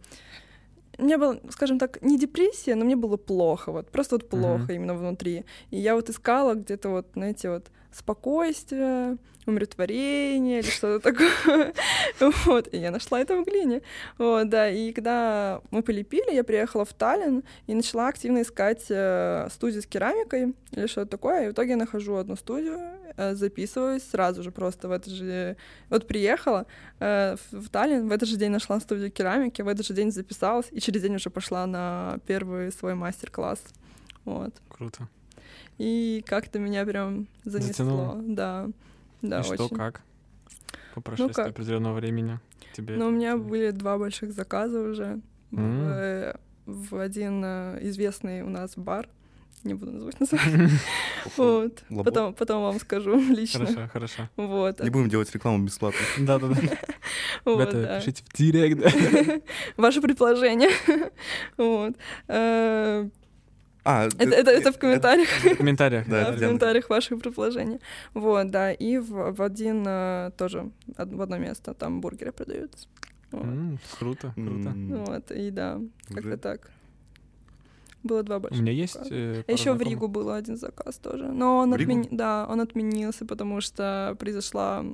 [0.99, 4.73] Мне было, скажем так, не депрессия, но мне было плохо, вот просто вот плохо Мгм.
[4.73, 5.45] именно внутри.
[5.71, 11.73] И я вот искала где-то вот, знаете, вот спокойствие, умиротворение или что-то такое.
[12.47, 13.83] Вот, и я нашла это в глине.
[14.19, 19.49] Вот, да, и когда мы полепили, я приехала в Таллин и начала активно искать э,
[19.53, 21.45] студию с керамикой или что-то такое.
[21.45, 22.79] И в итоге я нахожу одну студию,
[23.17, 25.57] записываюсь сразу же просто в это же...
[25.89, 26.67] Вот приехала,
[27.01, 30.11] э, в, в Таллин, в этот же день нашла студию керамики, в этот же день
[30.13, 33.63] записалась, и через день уже пошла на первый свой мастер-класс.
[34.25, 34.55] Вот.
[34.69, 35.09] Круто.
[35.79, 37.69] И как-то меня прям занесло.
[37.73, 38.23] Затянуло?
[38.27, 38.69] Да.
[39.23, 39.77] Да, И что, очень.
[39.77, 40.03] как?
[40.95, 41.49] По прошествии как?
[41.49, 42.39] определенного времени
[42.75, 42.97] тебе...
[42.97, 45.89] Но у меня были два больших заказа уже в, М.
[45.89, 49.09] э, в один э, известный у нас бар.
[49.65, 50.71] Не буду называть название.
[51.37, 51.83] Вот.
[52.05, 53.67] Потом, потом вам скажу лично.
[53.67, 54.29] Хорошо, хорошо.
[54.37, 54.81] Вот.
[54.81, 55.99] Не будем делать рекламу бесплатно.
[56.19, 56.57] Да-да-да.
[57.45, 57.99] Вот, Ребята, да.
[58.01, 58.81] пишите в директ.
[58.81, 59.41] да.
[59.77, 60.71] Ваше предположение.
[61.57, 61.95] Вот.
[62.29, 63.09] Э,
[63.85, 65.29] А, Это это- это в комментариях.
[65.45, 66.07] В комментариях.
[66.09, 67.79] Да, Да, это в комментариях ваших предположений.
[68.15, 72.89] Вот, да, и в, в один э, тоже, в одно место там бургеры продаются.
[73.33, 74.69] Вот, М, Круто, круто.
[74.71, 75.81] м, Вот, и да,
[76.15, 76.71] как-то так.
[78.07, 78.61] Было два У больших.
[78.63, 78.97] меня есть...
[79.11, 79.83] э, А еще в.
[79.83, 81.25] Ригу был один заказ тоже.
[81.27, 84.85] Но он отмени- да, он отменился, потому что произошла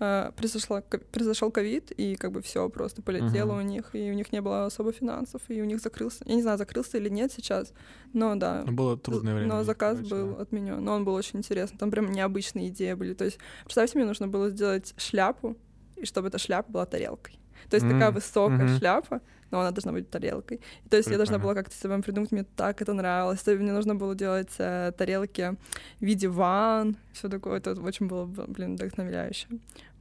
[0.00, 0.80] э, произошла,
[1.12, 3.58] произошел ковид, и как бы все просто полетело Мгм.
[3.58, 6.22] у них, и у них не было особо финансов, и у них закрылся.
[6.26, 7.72] Я не знаю, закрылся или нет сейчас,
[8.12, 8.62] но да.
[8.66, 9.48] Было трудное время.
[9.48, 10.42] Но заказ короче, был да.
[10.42, 10.84] отменен.
[10.84, 11.78] Но он был очень интересный.
[11.78, 13.14] Там прям необычные идеи были.
[13.14, 15.56] То есть, представьте, мне нужно было сделать шляпу,
[15.96, 17.38] и чтобы эта шляпа была тарелкой.
[17.68, 18.78] То есть такая М, высокая мгм.
[18.78, 20.60] шляпа, но она должна быть тарелкой.
[20.90, 23.46] То есть я должна была как-то себе придумать, мне так это нравилось.
[23.46, 25.56] Мне нужно было делать э, тарелки
[26.00, 27.58] в виде ванн, все такое.
[27.58, 29.48] Это очень было, блин, вдохновляюще.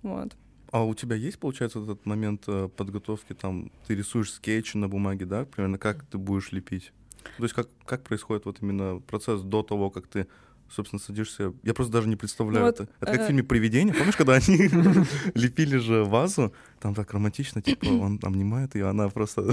[0.04, 0.36] Вот.
[0.72, 5.26] А у тебя есть, получается, этот момент э, подготовки, там, ты рисуешь скетчи на бумаге,
[5.26, 6.92] да, примерно как ты будешь лепить?
[7.38, 10.28] То есть как, как происходит вот именно процесс до того, как ты,
[10.70, 11.54] собственно, садишься?
[11.64, 12.90] Я просто даже не представляю Вот, это.
[13.00, 14.70] Это как в э, фильме «Привидение», помнишь, когда они
[15.34, 19.50] лепили же вазу, там так романтично, типа, он обнимает ее, она просто...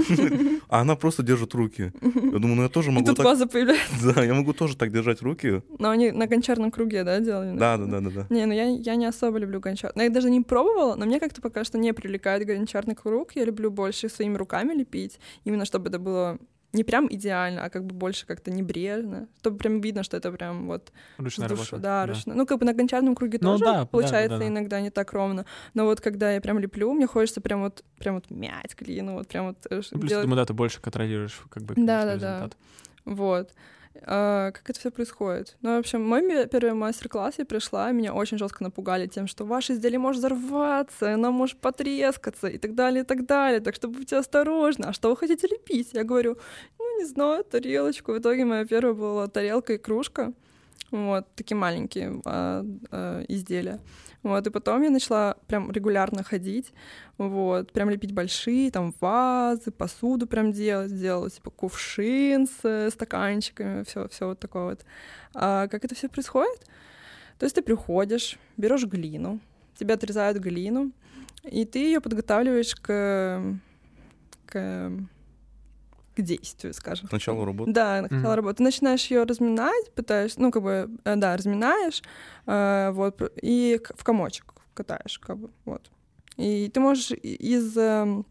[0.69, 1.93] А она просто держит руки.
[2.03, 3.27] Я думаю, ну я тоже И могу тут так...
[3.27, 4.15] ваза появляется.
[4.15, 5.63] Да, я могу тоже так держать руки.
[5.79, 7.57] Но они на гончарном круге, да, делали?
[7.57, 8.27] Да, да, да, да, да.
[8.31, 10.05] Не, ну я, я не особо люблю гончарный.
[10.05, 13.35] Я даже не пробовала, но мне как-то пока что не привлекает гончарный круг.
[13.37, 16.39] Я люблю больше своими руками лепить, именно чтобы это было
[16.75, 20.67] не прям идеально, а как бы больше как-то небрежно, чтобы прям видно, что это прям
[20.67, 21.63] вот Ручная душу.
[21.73, 21.83] работа.
[21.83, 22.35] Да, ручно.
[22.35, 24.49] Ну, как бы на гончарном круге Ну тоже да, да, получается да, да.
[24.49, 25.47] иногда не так ровно.
[25.73, 29.29] Но вот когда я прям леплю, мне хочется прям вот, прям вот мять глину, вот
[29.29, 32.15] прям вот Ну, плюс, делать думаю, да, ты больше контролируешь как бы Да, да, да.
[32.15, 32.57] результат.
[33.05, 33.51] вот.
[34.03, 35.57] А, как это все происходит?
[35.63, 39.75] Ну, в общем, мой первый мастер-класс я пришла, меня очень жестко напугали тем, что ваше
[39.75, 43.61] изделие может взорваться, оно может потрескаться и так далее, и так далее.
[43.61, 44.87] Так что будьте осторожны.
[44.87, 45.91] А что вы хотите лепить?
[45.93, 46.37] Я говорю,
[46.79, 48.13] ну, не знаю, тарелочку.
[48.13, 50.33] В итоге моя первая была тарелка и кружка.
[50.91, 53.81] Вот, такие маленькие а, а, изделия.
[54.23, 56.73] Вот, и потом я начала прям регулярно ходить,
[57.19, 63.83] вот, прям лепить большие, там, вазы, посуду прям делать, делала, типа, кувшин с э, стаканчиками,
[63.83, 64.85] все, все вот такое вот.
[65.35, 66.65] А как это все происходит?
[67.39, 69.41] То есть ты приходишь, берешь глину,
[69.77, 70.93] тебе отрезают глину,
[71.43, 73.43] и ты ее подготавливаешь к,
[74.47, 74.93] к,
[76.15, 77.09] к действию, скажем.
[77.09, 77.73] К началу работы.
[77.73, 78.35] Да, на начало Мгм.
[78.35, 78.57] работы.
[78.59, 82.03] Ты начинаешь ее разминать, пытаешься, ну, как бы, э, да, разминаешь,
[82.47, 85.91] э, вот, и к- в комочек катаешь, как бы, вот.
[86.37, 87.77] И ты можешь из...
[87.77, 88.27] эм,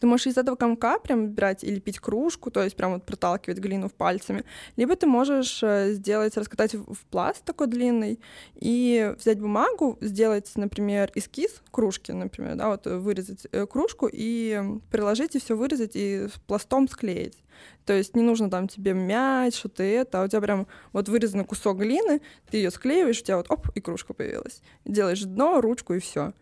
[0.00, 3.58] Ты можешь из этого комка прям брать и лепить кружку, то есть прям вот проталкивать
[3.58, 4.44] глину в пальцами.
[4.76, 8.20] Либо ты можешь э, сделать, раскатать в пласт такой длинный
[8.54, 15.36] и взять бумагу, сделать, например, эскиз кружки, например, да, вот вырезать э, кружку и приложить
[15.36, 17.38] и все вырезать и пластом склеить.
[17.84, 21.44] То есть не нужно там тебе мять, что-то это, а у тебя прям вот вырезанный
[21.44, 24.60] кусок глины, ты ее склеиваешь, у тебя вот оп, и кружка появилась.
[24.84, 26.32] Делаешь дно, ручку и все.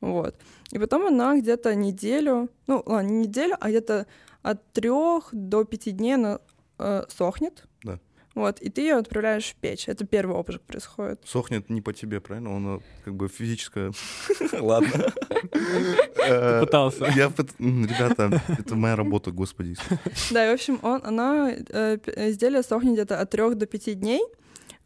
[0.00, 0.36] Вот.
[0.70, 4.06] И потом она где-то неделю, ну, ладно, не неделю, а где-то
[4.42, 6.40] от трех до пяти дней она
[6.78, 7.64] э, сохнет.
[7.82, 7.98] Да.
[8.34, 9.88] Вот, и ты ее отправляешь в печь.
[9.88, 11.20] Это первый обжиг происходит.
[11.24, 12.54] Сохнет не по тебе, правильно?
[12.54, 13.92] Он как бы физическое...
[14.52, 15.12] Ладно.
[16.24, 17.06] Э, Пытался.
[17.16, 19.74] Я Ребята, это моя работа, господи.
[20.30, 21.98] Да, и, в общем, он, она, э,
[22.30, 24.22] изделие сохнет где-то от 3 до 5 дней,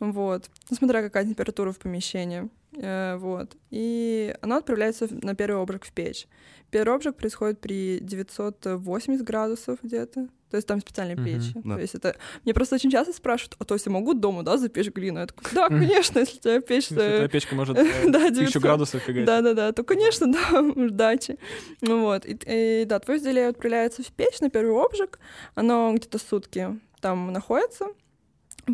[0.01, 5.93] вот, ну, смотря какая температура в помещении, вот, и она отправляется на первый обжиг в
[5.93, 6.27] печь.
[6.71, 11.53] Первый обжиг происходит при 980 градусов где-то, то есть там специальные Мгм, печи.
[11.65, 11.75] да.
[11.75, 12.17] То есть это...
[12.45, 15.21] Мне просто очень часто спрашивают, а то есть я могу дома, да, запечь глину?
[15.21, 16.85] Я такая, да, конечно, если у тебя печь...
[16.91, 18.63] Если твоя печка может э, Да, тысячу 900.
[18.63, 19.27] градусов фигачить.
[19.27, 21.37] Да-да-да, то, конечно, да, удачи.
[21.83, 25.19] Ну Вот, и да, твое изделие отправляется в печь на первый обжиг,
[25.55, 27.87] оно где-то сутки там находится,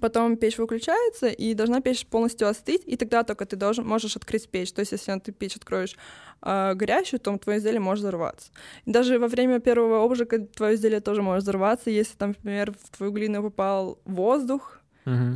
[0.00, 4.48] потом печь выключается, и должна печь полностью остыть, и тогда только ты должен, можешь открыть
[4.48, 4.72] печь.
[4.72, 5.96] То есть, если ты печь откроешь
[6.42, 8.50] а, горящую, то твое изделие может взорваться.
[8.84, 12.96] И даже во время первого обжига твое изделие тоже может взорваться, если там, например, в
[12.96, 14.80] твою глину попал воздух,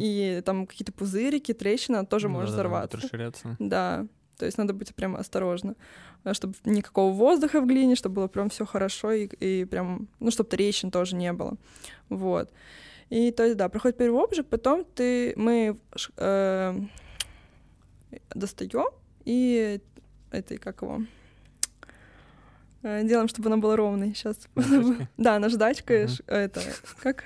[0.01, 2.97] и там какие-то пузырики, трещина, тоже Ну может да-да-да, взорваться.
[2.99, 3.57] расширяться.
[3.59, 5.77] Да, то есть надо быть прям осторожно,
[6.33, 10.51] чтобы никакого воздуха в глине, чтобы было прям все хорошо и, и прям, ну, чтобы
[10.51, 11.57] трещин тоже не было,
[12.11, 12.51] вот.
[13.13, 15.79] И то есть, да, проходит первый обжиг, потом ты, мы
[16.17, 16.75] э,
[18.35, 18.87] достаем
[19.27, 19.81] и
[20.31, 21.03] этой, как его,
[22.83, 24.15] э, делаем, чтобы она была ровной.
[24.15, 24.39] Сейчас.
[24.55, 25.09] Наждачкой?
[25.19, 26.15] Да, наждачкой, Ага.
[26.27, 26.61] это,
[27.03, 27.25] как?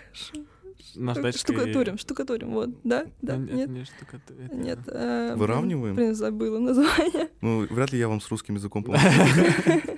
[0.96, 3.68] Наждачкой- Штукатурим, штукатурим, вот, да, да, Ну, это нет.
[3.68, 4.78] не штукату- это- Нет.
[4.88, 5.94] э, Выравниваем?
[5.94, 7.28] Блин, забыла название.
[7.42, 9.00] Ну, вряд ли я вам с русским языком помогу.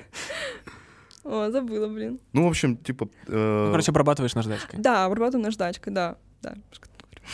[1.30, 2.20] О, забыла, блин.
[2.32, 3.08] Ну, в общем, типа...
[3.26, 4.80] э, Ну, короче, обрабатываешь наждачкой.
[4.80, 6.16] Да, обрабатываем наждачкой, да.
[6.40, 6.54] Да,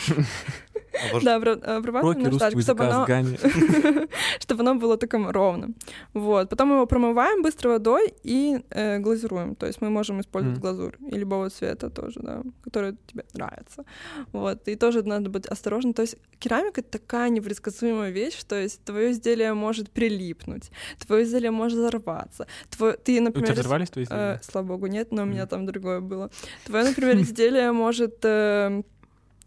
[1.11, 3.05] обож- да обра- обрабатываем наждачкой, чтобы оно,
[4.39, 5.75] чтобы оно было таким ровным.
[6.13, 6.49] Вот.
[6.49, 9.55] Потом его промываем быстро водой и э, глазируем.
[9.55, 13.83] То есть мы можем использовать глазурь и любого цвета тоже, да, который тебе нравится.
[14.33, 14.67] Вот.
[14.67, 15.93] И тоже надо быть осторожным.
[15.93, 20.71] То есть керамика— это такая непредсказуемая вещь, то есть твое изделие может прилипнуть,
[21.05, 22.47] твое изделие может взорваться.
[22.69, 24.39] Твой, ты, У например, тебя если- взорвались твои Э, изделия?
[24.43, 26.29] слава богу, нет, но у меня там другое было.
[26.65, 28.23] Твое, например, изделие может...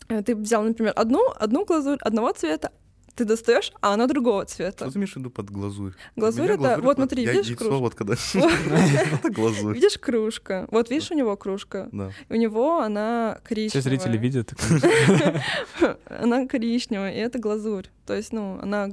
[0.08, 2.70] э, Ты взял, например, одну, одну глазурь одного цвета,
[3.18, 4.84] ты достаешь, а она другого цвета.
[4.84, 5.92] Что ты имеешь в виду под глазурь?
[6.14, 6.80] Глазурь это...
[6.80, 7.80] Вот смотри, я видишь яйцо кружку?
[7.80, 8.14] вот когда...
[9.12, 9.74] Это глазурь.
[9.74, 10.68] Видишь кружка?
[10.70, 11.88] Вот видишь у него кружка?
[11.90, 12.12] Да.
[12.28, 13.82] У него она Все коричневая.
[13.82, 14.54] зрители видят.
[16.06, 17.86] Она коричневая, и это глазурь.
[18.06, 18.88] То есть, ну, она...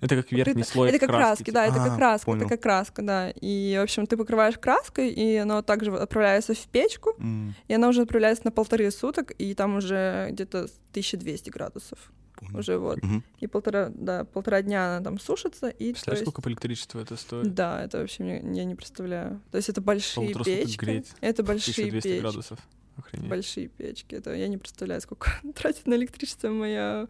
[0.00, 1.54] Это как верхний покрыта- слой Это как краски, типа.
[1.54, 2.40] да, это А, как краска, понял.
[2.42, 3.30] это как краска, да.
[3.30, 7.88] И, в общем, ты покрываешь краской, и оно также отправляется в печку, М, И она
[7.88, 12.12] уже отправляется на полторы суток, и там уже где-то 1200 градусов.
[12.36, 12.58] понял.
[12.60, 13.02] Уже вот.
[13.02, 13.24] Мгм.
[13.40, 15.68] И полтора, да, полтора дня она там сушится.
[15.70, 17.52] И, Представляешь, есть- сколько по электричеству это стоит?
[17.52, 19.40] Да, это вообще мне, я не представляю.
[19.50, 20.76] То есть это большие Полутора печки.
[20.78, 21.08] греть.
[21.20, 22.20] Это большие 1200 печки.
[22.20, 22.58] градусов.
[22.96, 23.28] Охренеть.
[23.28, 24.14] Большие печки.
[24.14, 27.08] Это я не представляю, сколько тратит на электричество моя,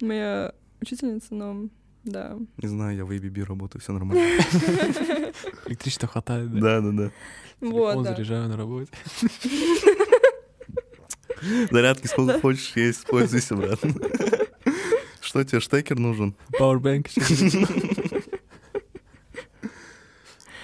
[0.00, 1.68] моя учительница, но
[2.08, 2.36] да.
[2.56, 4.22] Не знаю, я в ABB работаю, все нормально.
[5.66, 6.60] Электричества хватает, да?
[6.60, 7.10] Да, да, да.
[7.60, 8.90] Телефон заряжаю на работе.
[11.70, 13.78] Зарядки сколько хочешь, есть, пользуйся, брат.
[15.20, 16.34] Что тебе, штекер нужен?
[16.58, 17.08] Powerbank.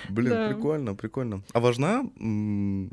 [0.09, 0.49] Блин, Да.
[0.53, 1.43] прикольно, прикольно.
[1.53, 2.91] А важна м,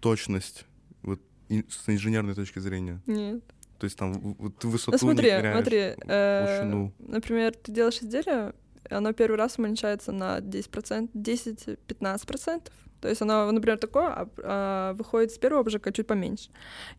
[0.00, 0.66] точность
[1.02, 3.00] вот и- с инженерной точки зрения?
[3.06, 3.42] Нет.
[3.82, 5.78] То есть там вот ты высоту Ну смотри, не теряешь, смотри.
[6.06, 6.88] э.
[7.00, 8.52] Например, ты делаешь изделие,
[8.88, 12.62] оно первый раз уменьшается на 10%, 10-15%.
[13.00, 16.50] То есть оно, например, такое, а, а выходит с первого обжига чуть поменьше.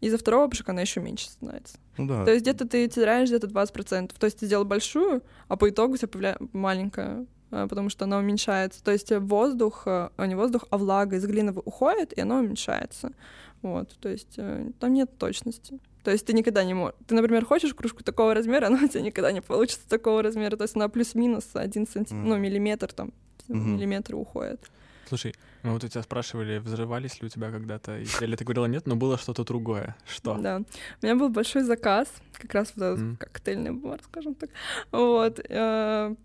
[0.02, 1.78] И за второго обжига она еще меньше становится.
[1.98, 2.26] Ну да.
[2.26, 4.12] То есть где-то ты теряешь где-то 20%.
[4.20, 8.04] То есть ты сделал большую, а по итогу у тебя появляется маленькая, а, потому что
[8.04, 8.84] она уменьшается.
[8.84, 13.14] То есть воздух, а не воздух, а влага из глины уходит, и она уменьшается.
[13.62, 15.80] Вот, то есть э, там нет точности.
[16.04, 16.96] То есть ты никогда не можешь...
[17.08, 20.56] Ты, например, хочешь кружку такого размера, она у тебя никогда не получится такого размера.
[20.58, 22.42] То есть она плюс-минус один сантиметр, ну, Мгм.
[22.44, 23.14] миллиметр там,
[23.48, 23.76] Мгм.
[23.76, 24.60] миллиметр уходит.
[25.08, 28.36] Слушай, мы вот у тебя спрашивали, взрывались ли у тебя когда-то изделия.
[28.38, 29.96] Ты говорила нет, но было что-то другое.
[30.08, 30.36] Что?
[30.38, 30.62] Да.
[31.02, 33.16] У меня был большой заказ, как раз вот этот Мгм.
[33.18, 34.50] коктейльный бар, скажем так.
[34.92, 35.40] Вот.
[35.50, 36.16] э,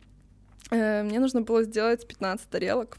[0.70, 2.98] э, Мне нужно было сделать 15 тарелок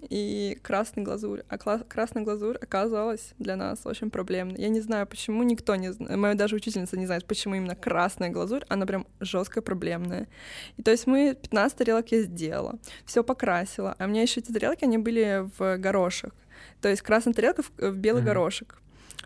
[0.00, 1.42] и красный глазурь.
[1.48, 4.60] А кла- красная глазурь оказалась для нас очень проблемной.
[4.60, 6.16] Я не знаю, почему никто не знает.
[6.16, 8.64] Моя даже учительница не знает, почему именно красная глазурь.
[8.68, 10.28] Она прям жестко проблемная.
[10.76, 13.94] И то есть мы 15 тарелок я сделала, все покрасила.
[13.98, 16.34] А у меня еще эти тарелки, они были в горошек.
[16.80, 18.28] То есть красная тарелка в, в белый Мгм.
[18.28, 18.80] горошек.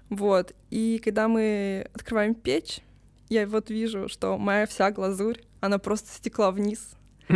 [0.08, 0.54] Вот.
[0.70, 2.80] И когда мы открываем печь,
[3.28, 6.92] я вот вижу, что моя вся глазурь, она просто стекла вниз.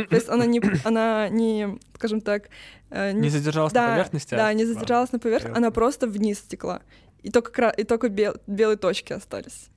[0.09, 2.49] То есть она не, она не, скажем так,
[2.91, 4.35] э, Не задержалась да, на поверхности?
[4.35, 6.83] а Да, не типа, задержалась на поверхности, она просто вниз стекла.
[7.23, 9.69] И только, кра- и только бел- белые точки остались.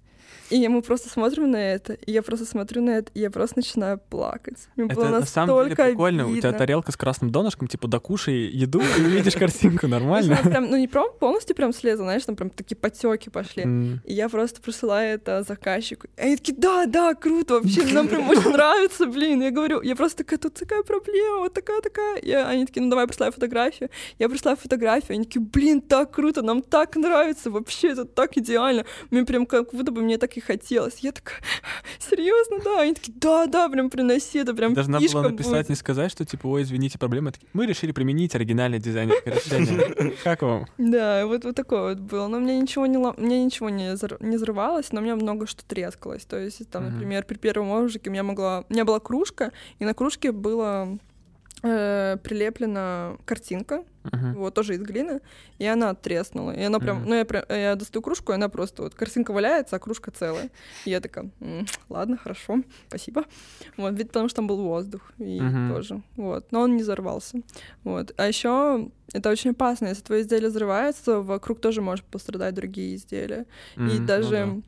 [0.49, 3.59] И мы просто смотрим на это, и я просто смотрю на это, и я просто
[3.59, 4.57] начинаю плакать.
[4.75, 6.25] Мне было Это на самом деле прикольно.
[6.25, 6.57] У тебя обидно.
[6.57, 10.37] тарелка с красным донышком, типа докушай еду и увидишь картинку, нормально.
[10.43, 13.63] прям, ну не прям полностью прям слезла, знаешь, там прям такие потеки пошли.
[13.63, 14.01] М.
[14.05, 16.07] И я просто присылаю это заказчику.
[16.17, 19.41] И они такие, да, да, круто, вообще, нам прям очень нравится, блин.
[19.41, 22.17] Я говорю, я просто такая, тут такая проблема, вот такая-такая.
[22.17, 23.89] И они такие, ну давай присылай фотографию.
[24.19, 28.85] Я пришла фотографию, они такие, блин, так круто, нам так нравится, вообще, это так идеально.
[29.11, 30.99] Мне прям как будто бы мне так и хотелось.
[30.99, 31.39] Я такая,
[31.99, 32.81] серьезно, да?
[32.81, 35.69] Они такие, да, да, прям приноси, это прям Даже надо было написать, будет».
[35.69, 37.31] не сказать, что типа, ой, извините, проблема.
[37.53, 40.15] Мы решили применить оригинальное дизайнерское решение.
[40.23, 40.67] Как вам?
[40.77, 42.27] Да, вот, вот такое вот было.
[42.27, 46.25] Но мне ничего не, мне ничего не, не взрывалось, но у меня много что трескалось.
[46.25, 48.63] То есть, там, например, при первом ожиге у меня могла...
[48.69, 50.97] У меня была кружка, и на кружке была
[51.63, 54.35] э, прилеплена картинка, Мгм.
[54.35, 55.19] вот, тоже из глины,
[55.59, 56.51] и она треснула.
[56.51, 56.97] И она прям...
[56.99, 57.09] Мгм.
[57.09, 58.93] Ну, я, я достаю кружку, и она просто вот...
[58.95, 60.49] Картинка валяется, а кружка целая.
[60.85, 63.25] И я такая, «М, ладно, хорошо, спасибо.
[63.75, 65.73] Вот, ведь потому что там был воздух, и Мгм.
[65.73, 66.51] тоже, вот.
[66.51, 67.41] Но он не взорвался.
[67.83, 68.13] Вот.
[68.17, 69.87] А еще это очень опасно.
[69.87, 73.45] Если твое изделие взрывается, вокруг тоже может пострадать другие изделия.
[73.75, 74.61] И Мгм, ну даже...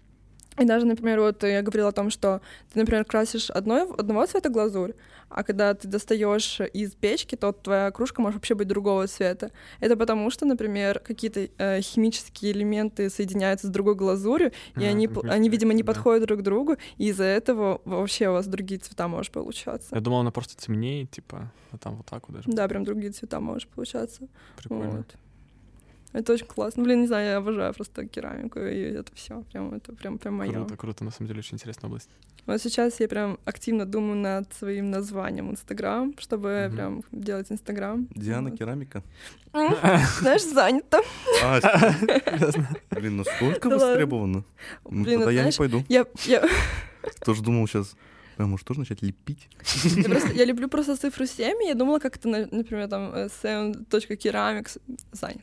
[0.57, 2.41] И даже, например, вот я говорила о том, что
[2.73, 4.91] ты, например, красишь одной, одного цвета глазурь,
[5.29, 9.51] а когда ты достаешь из печки, то твоя кружка может вообще быть другого цвета.
[9.79, 15.07] Это потому что, например, какие-то э, химические элементы соединяются с другой глазурью, и А, они,
[15.07, 15.87] как п- они, видимо, не да.
[15.93, 19.95] подходят друг к другу, и из-за этого вообще у вас другие цвета может получаться.
[19.95, 22.49] Я думал, она просто темнеет, типа, а там вот так вот даже.
[22.51, 24.27] Да, прям другие цвета может получаться.
[24.57, 24.89] Прикольно.
[24.97, 25.15] Вот.
[26.11, 26.83] Это очень классно.
[26.83, 29.43] Блин, не знаю, я обожаю просто керамику, и это все.
[29.51, 30.51] Прям это прям, прям мое.
[30.51, 32.09] Круто, круто, на самом деле очень интересная область.
[32.47, 36.75] Вот сейчас я прям активно думаю над своим названием Инстаграм, чтобы Мгм.
[36.75, 38.07] прям делать Инстаграм.
[38.15, 38.57] Диана Вот.
[38.57, 39.03] Керамика.
[39.53, 40.99] Знаешь, занято.
[41.43, 41.59] А,
[42.91, 44.43] блин, настолько востребовано.
[44.89, 45.83] Ну, Блин, Тогда это я не пойду.
[45.89, 46.05] я,
[47.25, 47.95] Тоже думал сейчас,
[48.37, 49.47] а может тоже начать лепить?
[49.95, 53.11] я просто- я люблю просто цифру 7, и я думала, как это, на- например, там,
[53.13, 54.77] э, 7.керамикс
[55.11, 55.41] занято.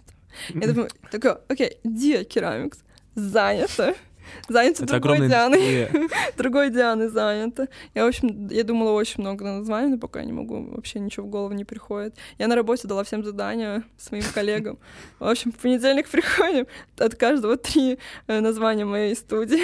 [0.55, 2.79] Я думаю, такое, окей, Dia Керамикс
[3.14, 3.94] занято.
[4.49, 5.88] Занято Это другой Дианой.
[6.37, 7.68] Другой Дианы занято.
[7.94, 11.31] Я, в общем, я думала очень много названий, но пока не могу, вообще ничего в
[11.31, 12.16] голову не приходит.
[12.38, 14.79] Я на работе дала всем задания своим коллегам.
[15.18, 16.66] В общем, в понедельник приходим,
[16.99, 19.62] от каждого три э, названия моей студии.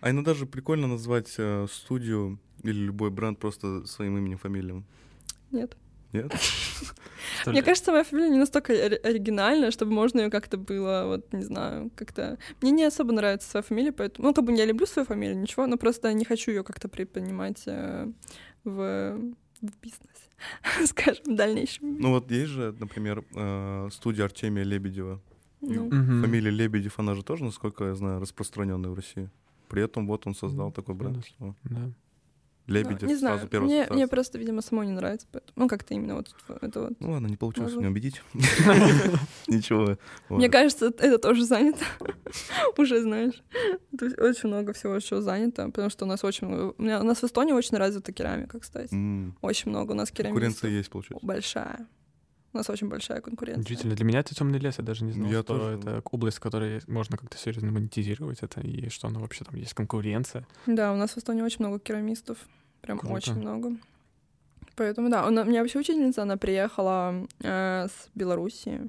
[0.00, 4.84] А иногда даже прикольно назвать э, студию или любой бренд просто своим именем, фамилием.
[5.50, 5.76] Нет.
[6.12, 6.32] Нет?
[7.46, 11.42] Мне кажется, моя фамилия не настолько ори- оригинальная, чтобы можно ее как-то было, вот, не
[11.42, 12.38] знаю, как-то...
[12.60, 14.28] Мне не особо нравится своя фамилия, поэтому...
[14.28, 17.62] Ну, как бы я люблю свою фамилию, ничего, но просто не хочу ее как-то приподнимать
[17.66, 18.10] э,
[18.64, 19.18] в,
[19.60, 20.28] в бизнесе,
[20.86, 21.98] скажем, в дальнейшем.
[21.98, 25.20] Ну вот есть же, например, э, студия Артемия Лебедева.
[25.60, 25.90] Ну.
[25.90, 29.30] Фамилия Лебедев, она же тоже, насколько я знаю, распространенная в России.
[29.68, 31.24] При этом вот он создал такой бренд.
[31.24, 31.90] что Да.
[32.66, 35.52] Лебедев не знаю, сразу первая мне, мне просто, видимо, самой не нравится, поэтому...
[35.56, 36.92] Ну, как-то именно вот это вот.
[37.00, 38.22] Ну ладно, не получилось меня убедить.
[39.48, 39.98] Ничего.
[40.28, 41.84] Мне кажется, это тоже занято.
[42.78, 43.42] Уже знаешь.
[43.98, 46.74] То есть очень много всего еще занято, потому что у нас очень много...
[46.78, 48.94] У, нас в Эстонии очень развита керамика, кстати.
[49.42, 50.42] Очень много у нас керамистов.
[50.42, 51.26] Конкуренция есть, получается.
[51.26, 51.88] Большая.
[52.52, 53.62] У нас очень большая конкуренция.
[53.62, 53.94] Удивительно.
[53.94, 55.78] Для меня это темный лес, я даже не знал, Я что тоже.
[55.78, 59.72] это область, в которой можно как-то серьезно монетизировать это, и что она вообще там есть
[59.74, 60.46] конкуренция.
[60.66, 62.36] Да, у нас в Эстонии очень много керамистов.
[62.82, 63.14] Прям Круто.
[63.14, 63.72] очень много.
[64.76, 68.88] Поэтому, да, у на- у меня вообще учительница, она приехала э, с Белоруссии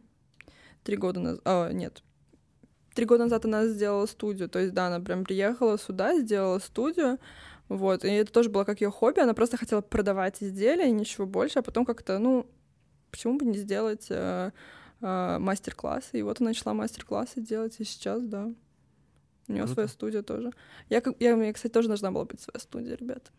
[0.84, 1.42] три года назад.
[1.46, 2.04] А, нет.
[2.94, 4.50] Три года назад она сделала студию.
[4.50, 7.18] То есть, да, она прям приехала сюда, сделала студию.
[7.70, 8.04] Вот.
[8.06, 9.20] И это тоже было как ее хобби.
[9.20, 11.60] Она просто хотела продавать изделия и ничего больше.
[11.60, 12.46] А потом как-то, ну,
[13.14, 14.52] почему бы не сделать э,
[15.02, 16.20] э, мастер-классы?
[16.20, 18.52] И вот она начала мастер-классы делать, и сейчас, да.
[19.48, 19.74] У нее Круто.
[19.74, 20.52] своя студия тоже.
[20.90, 23.32] Я, я, меня, кстати, тоже должна была быть своя студия, ребят.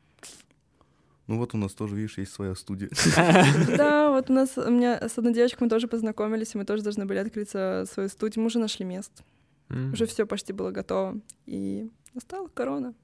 [1.26, 2.88] Ну вот у нас тоже, видишь, есть своя студия.
[3.76, 6.82] Да, вот у нас, у меня с одной девочкой мы тоже познакомились, и мы тоже
[6.82, 8.42] должны были открыть э, свою студию.
[8.42, 9.24] Мы уже нашли место.
[9.70, 11.18] Уже все почти было готово.
[11.46, 12.94] И настала корона.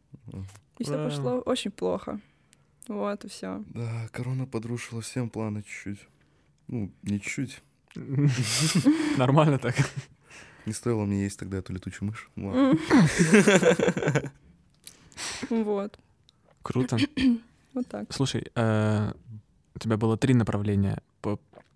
[0.79, 2.21] И все пошло очень плохо.
[2.87, 3.65] Вот, и все.
[3.69, 6.07] Да, корона подрушила всем планы чуть-чуть.
[6.71, 7.63] Ну, не чуть-чуть.
[9.19, 9.75] Нормально так.
[10.67, 12.31] Не стоило мне есть тогда эту летучую мышь.
[15.51, 15.99] Вот,
[16.62, 16.97] Круто.
[17.75, 18.12] вот так.
[18.12, 19.12] Слушай, э,
[19.75, 21.03] у тебя было три направления.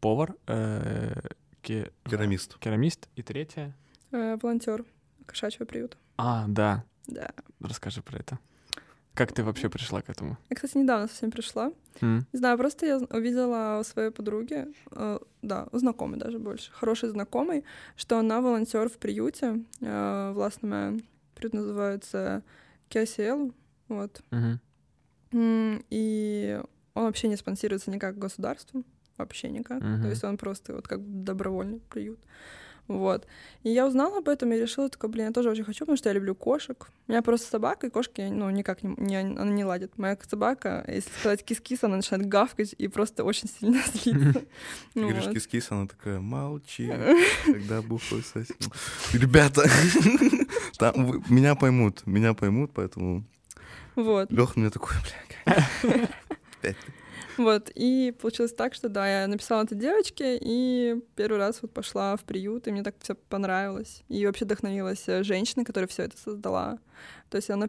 [0.00, 1.20] Повар, э,
[1.62, 2.58] ке- Керамист.
[2.58, 3.74] керамист и третье.
[4.12, 4.84] Волонтер
[5.26, 5.96] кошачьего приюта.
[6.16, 6.84] А, да.
[7.06, 7.30] Да.
[7.60, 8.38] Расскажи про это.
[9.14, 10.36] Как ты вообще пришла к этому?
[10.50, 11.72] Я, кстати, недавно совсем пришла.
[12.00, 12.26] М?
[12.32, 17.10] Не знаю, просто я увидела у своей подруги, э, да, у знакомой даже больше, хорошей
[17.10, 17.64] знакомой,
[17.96, 19.62] что она волонтер в приюте.
[19.80, 20.98] Э, властная
[21.36, 22.42] приют называется
[22.88, 23.54] Киосиэлу,
[23.88, 24.20] вот.
[24.30, 24.60] Мгм.
[25.32, 26.60] М, И
[26.94, 28.84] он вообще не спонсируется никак государством,
[29.16, 29.80] вообще никак.
[29.80, 30.02] Мгм.
[30.02, 32.18] То есть он просто вот как добровольный приют.
[32.86, 33.26] Вот.
[33.62, 36.10] И я узнала об этом и решила, такая, блин, я тоже очень хочу, потому что
[36.10, 36.90] я люблю кошек.
[37.08, 39.96] У меня просто собака, и кошки, ну, никак не, не, она не ладит.
[39.96, 44.40] Моя собака, если сказать кис-кис, она начинает гавкать и просто очень сильно злится.
[44.40, 44.46] Ты
[44.94, 46.92] Ну говоришь, кис-кис, она такая, молчи,
[47.46, 48.56] когда бухаю сосем.
[49.14, 49.62] Ребята,
[51.30, 53.24] меня поймут, меня поймут, поэтому
[53.96, 54.30] Вот.
[54.30, 54.94] Леха мне такой,
[55.46, 55.66] бля,
[56.60, 57.03] опять ты».
[57.38, 62.16] Вот, и получилось так, что да, я написала этой девочке, и первый раз вот пошла
[62.16, 64.02] в приют, и мне так все понравилось.
[64.08, 66.78] И вообще вдохновилась э, женщина, которая все это создала.
[67.30, 67.68] То есть она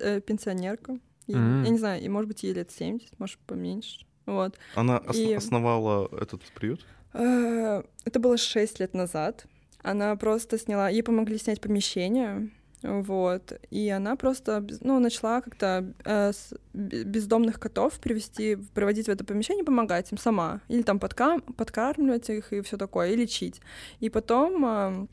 [0.00, 0.98] э, пенсионерка.
[1.26, 1.62] И, Мгм.
[1.64, 4.04] Я не знаю, и может быть ей лет 70, может поменьше.
[4.26, 4.56] Вот.
[4.74, 6.84] Она ос- И- основала этот приют?
[7.12, 9.46] Э, Это было 6 лет назад.
[9.82, 12.50] Она просто сняла, ей помогли снять помещение,
[12.82, 16.32] вот, и она просто, ну, начала как-то э,
[16.74, 22.52] бездомных котов привести, приводить в это помещение, помогать им сама, или там подка- подкармливать их
[22.52, 23.60] и все такое, и лечить.
[24.00, 25.06] И потом э,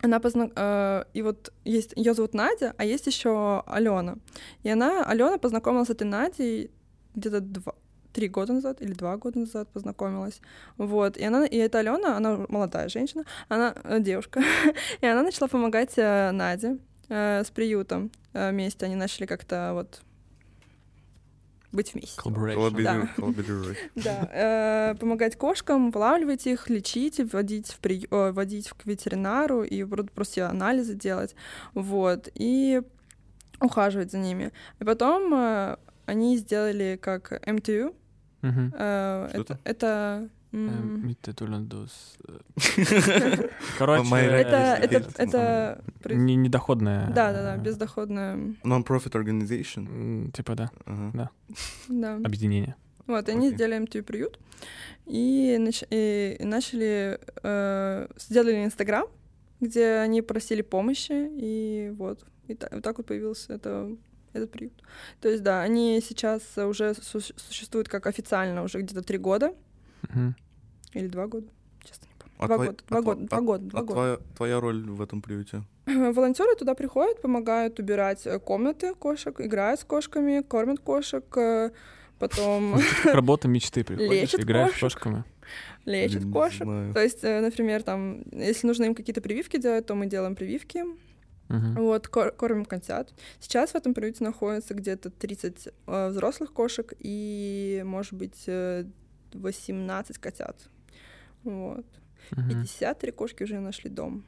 [0.00, 0.50] она позна...
[0.54, 4.16] э, и вот есть, ее зовут Надя, а есть еще Алена.
[4.62, 6.70] И она, Алена познакомилась с этой Надей
[7.16, 7.74] где-то два,
[8.12, 10.40] три года назад или два года назад познакомилась.
[10.76, 14.40] Вот, и она, и эта Алена, она молодая женщина, она э, девушка,
[15.00, 16.78] и она начала помогать э, Наде
[17.08, 18.86] э, с приютом э, вместе.
[18.86, 20.02] Они начали как-то вот
[21.72, 22.18] быть вместе.
[22.20, 23.08] Collaboration.
[23.94, 28.06] Да, э, помогать кошкам, вылавливать их, лечить, вводить в, при...
[28.10, 31.34] э, вводить к ветеринару и про- просто анализы делать,
[31.74, 32.82] вот, и
[33.60, 34.52] ухаживать за ними.
[34.80, 37.94] И потом э, они сделали как МТУ.
[38.40, 42.38] Что это, это, м, Эм, Mitte tulundus, э,
[43.78, 47.08] Короче, это, э, это, это, не недоходная.
[47.10, 50.30] да, да, да, э, бездоходное, Non-profit organization.
[50.32, 51.30] Типа, да, Ага.
[51.88, 52.14] да.
[52.24, 52.74] объединение.
[53.06, 54.38] Вот, они сделали МТУ приют
[55.06, 59.06] и, нач- и- и начали, э, сделали Инстаграм,
[59.60, 63.90] где они просили помощи, и вот, и та- вот так вот появился это,
[64.34, 64.72] этот приют.
[65.20, 69.54] То есть, да, они сейчас уже су- существуют как официально уже где-то три года
[70.94, 71.48] Или два года,
[71.84, 72.34] честно не помню.
[72.38, 73.92] А два твой- года, а два года, два а- года, два А года.
[73.94, 75.62] твоя, твоя роль в этом приюте?
[75.86, 81.70] Волонтеры туда приходят, помогают убирать э, комнаты кошек, играют с кошками, кормят кошек, э,
[82.18, 85.24] потом работа мечты приходишь, Лечат играешь с кошками.
[85.84, 86.62] лечат не кошек.
[86.64, 86.92] знаю.
[86.94, 90.84] То есть, э, например, там, если нужно им какие-то прививки делать, то мы делаем прививки,
[91.48, 91.74] Мгм.
[91.76, 93.14] вот, кор- кормим котят.
[93.40, 98.84] Сейчас в этом приюте находится где-то 30 э, взрослых кошек и, может быть, э,
[99.34, 100.68] 18 котят.
[101.44, 101.86] Вот.
[102.30, 102.48] Мгм.
[102.48, 104.24] 53 кошки уже нашли дом.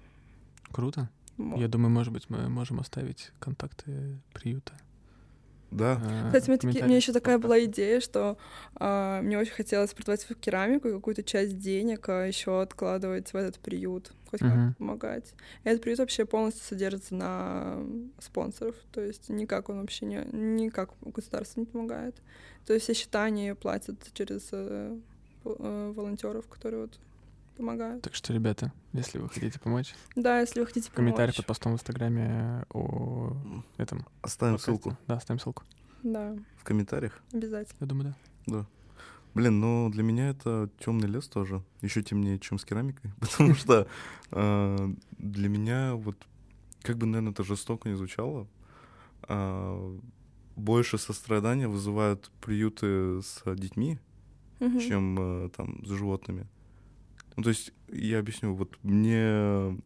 [0.72, 1.08] Круто.
[1.36, 1.58] Вот.
[1.58, 4.72] Я думаю, может быть, мы можем оставить контакты приюта.
[5.70, 6.00] Да.
[6.04, 8.36] э, Кстати, у меня, в таки- у меня еще такая была идея, что
[8.74, 13.36] а, мне очень хотелось продавать свою керамику и какую-то часть денег а, еще откладывать в
[13.36, 14.68] этот приют, хоть Мгм.
[14.70, 15.34] как помогать.
[15.64, 17.78] И этот приют вообще полностью содержится на
[18.18, 22.16] спонсоров, то есть никак он вообще не, никак государство не помогает.
[22.66, 24.96] То есть все счета они платят через э,
[25.44, 26.98] э, волонтеров, которые вот
[27.60, 28.02] помогают.
[28.02, 31.36] Так что, ребята, если вы хотите помочь, Да, если вы хотите в комментариях помочь.
[31.36, 33.36] под постом в Инстаграме о
[33.76, 34.06] этом.
[34.22, 35.62] Оставим ссылку Да, оставим ссылку.
[36.02, 37.20] Да, в комментариях.
[37.32, 37.76] обязательно.
[37.80, 38.14] Я думаю,
[38.46, 38.56] да.
[38.58, 38.66] Да.
[39.34, 41.62] Блин, ну для меня это темный лес тоже.
[41.82, 43.12] Еще темнее, чем с керамикой.
[43.20, 43.86] Потому что
[44.32, 46.16] э, для меня вот,
[46.82, 48.48] как бы, наверное, это жестоко не звучало,
[49.24, 49.98] а,
[50.56, 53.98] больше сострадания вызывают приюты с детьми,
[54.58, 56.46] чем э, там с животными.
[57.36, 59.76] Ну, то есть, я объясню, вот мне,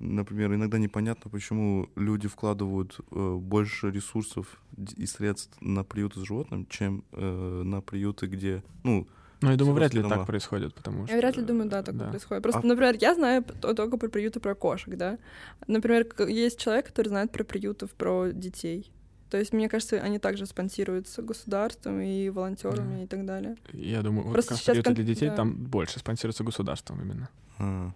[0.00, 4.60] например, иногда непонятно, почему люди вкладывают э, больше ресурсов
[4.96, 9.06] и средств на приюты с животным, чем э, на приюты, где, ну,
[9.40, 10.16] Ну, я думаю, вряд ли дома.
[10.16, 11.14] так происходит, потому что...
[11.14, 12.08] Я вряд ли думаю, да, так да.
[12.08, 12.42] происходит.
[12.42, 15.18] Просто, А- например, я знаю только про приюты про кошек, да.
[15.66, 18.90] Например, есть человек, который знает про приютов про детей.
[19.34, 23.02] То есть, мне кажется, они также спонсируются государством и волонтерами Да.
[23.02, 23.56] и так далее.
[23.72, 25.34] Я думаю, вот Просто как раз сейчас для детей да.
[25.34, 27.28] там больше спонсируется государством именно.
[27.58, 27.90] а,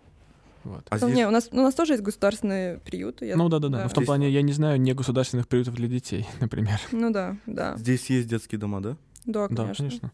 [0.64, 0.84] Вот.
[0.90, 1.14] а Ну, здесь...
[1.16, 3.26] не, у нас, у нас тоже есть государственные приюты.
[3.26, 6.26] я- Ну да-да-да, но в том Здесь- плане я не знаю негосударственных приютов для детей,
[6.40, 6.80] например.
[6.90, 7.76] Ну да, да.
[7.76, 8.96] Здесь есть детские дома, да?
[9.24, 9.84] Да, Да, конечно.
[9.86, 10.12] конечно.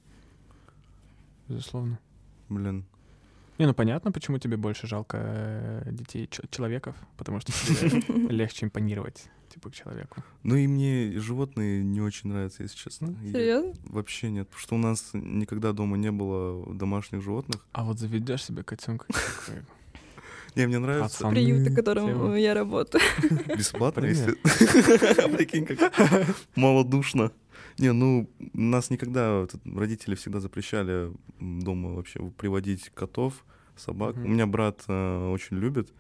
[1.49, 1.99] Безусловно.
[2.51, 2.85] Блин.
[3.59, 8.67] Не, ну понятно, почему тебе больше жалко э, детей ч- человеков, потому что тебе легче
[8.67, 10.23] импонировать, типа, к человеку.
[10.43, 13.15] Ну и мне животные не очень нравятся, если честно.
[13.23, 13.73] Я- Серьезно?
[13.85, 17.65] Вообще нет, потому что у нас никогда дома не было домашних животных.
[17.73, 19.07] А вот заведешь себе котенка.
[20.57, 21.19] Не, мне нравится.
[21.19, 22.39] Пацаны, Приюты, в котором тема.
[22.39, 23.03] я работаю.
[23.59, 24.35] Бесплатно, если...
[25.37, 25.93] Прикинь, как
[26.55, 27.33] малодушно.
[27.79, 31.11] Не, ну, нас никогда, родители всегда запрещали
[31.41, 33.45] дома вообще приводить котов,
[33.77, 34.17] собак.
[34.17, 35.93] У меня брат э, очень любит,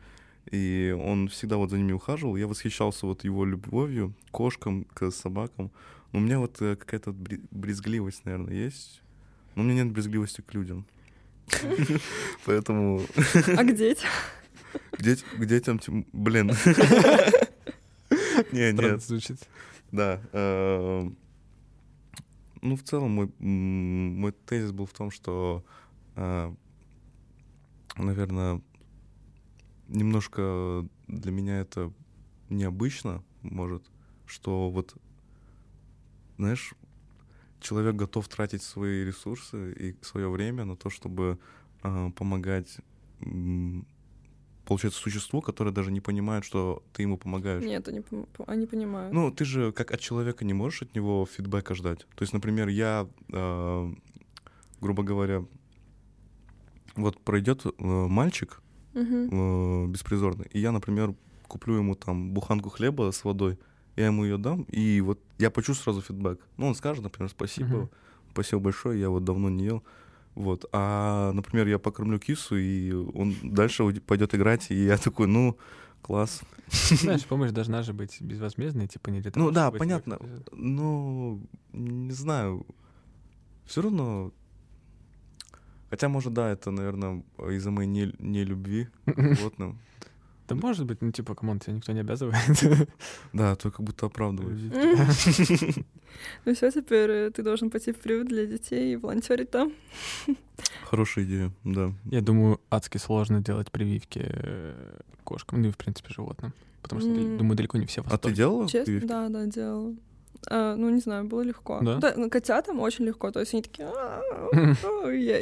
[0.50, 2.36] и он всегда вот за ними ухаживал.
[2.36, 5.72] Я восхищался вот его любовью к кошкам, к собакам.
[6.12, 7.12] Но у меня вот э, какая-то
[7.50, 9.02] брезгливость, наверное, есть.
[9.56, 10.86] Но у меня нет брезгливости к людям.
[12.46, 13.02] Поэтому
[13.56, 14.08] А к детям?
[14.92, 15.80] к дет- к детям,
[16.12, 16.52] блин.
[18.52, 19.02] Не, нет.
[19.02, 19.38] звучит.
[19.92, 20.20] Да.
[22.64, 25.64] Э, Ну, в целом, мой, мой тезис был в том, что,
[27.96, 28.60] наверное,
[29.88, 31.92] немножко для меня это
[32.48, 33.82] необычно, может,
[34.26, 34.94] что вот,
[36.36, 36.74] знаешь,
[37.60, 41.38] человек готов тратить свои ресурсы и свое время на то, чтобы
[41.82, 42.78] э, помогать,
[44.64, 47.64] получается, существу, которое даже не понимает, что ты ему помогаешь.
[47.64, 48.02] Нет, они,
[48.46, 49.12] они понимают.
[49.12, 52.00] Ну, ты же как от человека не можешь от него фидбэка ждать.
[52.14, 53.92] То есть, например, я, э,
[54.80, 55.44] грубо говоря,
[56.96, 58.60] вот пройдет э, мальчик
[58.94, 59.28] Мгм.
[59.30, 61.14] э, беспризорный, и я, например,
[61.48, 63.58] куплю ему там буханку хлеба с водой,
[63.96, 66.40] я ему ее дам, и вот я почувствую сразу фидбэк.
[66.56, 67.90] Ну, он скажет, например, спасибо,
[68.32, 69.82] спасибо большое, я вот давно не ел.
[70.34, 70.64] Вот.
[70.72, 75.56] А, например, я покормлю кису, и он дальше пойдет играть, и я такой, ну,
[76.02, 76.42] класс.
[76.68, 80.18] Знаешь, помощь должна же быть безвозмездной, типа не для того, Ну да, понятно.
[80.52, 81.40] Ну,
[81.72, 82.66] не знаю.
[83.64, 84.32] Все равно.
[85.90, 89.78] Хотя, может, да, это, наверное, из-за моей не, нелюбви к животным.
[90.48, 92.36] Да может быть, ну типа, come on, тебя никто не обязывает.
[93.32, 94.60] Да, то как будто оправдываюсь.
[96.44, 99.72] Ну все, теперь э, ты должен пойти в приют для детей и волонтерить там.
[100.84, 101.92] Хорошая идея, да.
[102.04, 106.52] Я думаю, адски сложно делать прививки э, кошкам, ну и, в принципе, животным.
[106.82, 109.08] Потому что, думаю, далеко не все А ты делала Честно, прививки?
[109.08, 109.94] да, да, делала.
[110.48, 111.80] А, ну, не знаю, было легко.
[111.80, 112.14] Да?
[112.16, 113.30] ну, котятам очень легко.
[113.30, 113.88] То есть они такие...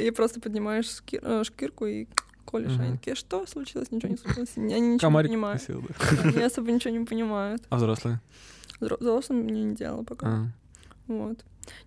[0.07, 2.07] И просто поднимаешь э, шкирку и
[2.51, 2.97] Они Мгм.
[2.97, 3.91] такие, что случилось?
[3.91, 4.51] Ничего не случилось.
[4.57, 5.61] Они ничего не Комарик понимают.
[5.61, 6.29] укусил, да.
[6.29, 7.63] Они особо ничего не понимают.
[7.69, 8.19] А взрослые?
[8.79, 10.27] Взро- Взрослым мне не делала пока.
[10.27, 10.47] А.
[11.07, 11.43] Вот.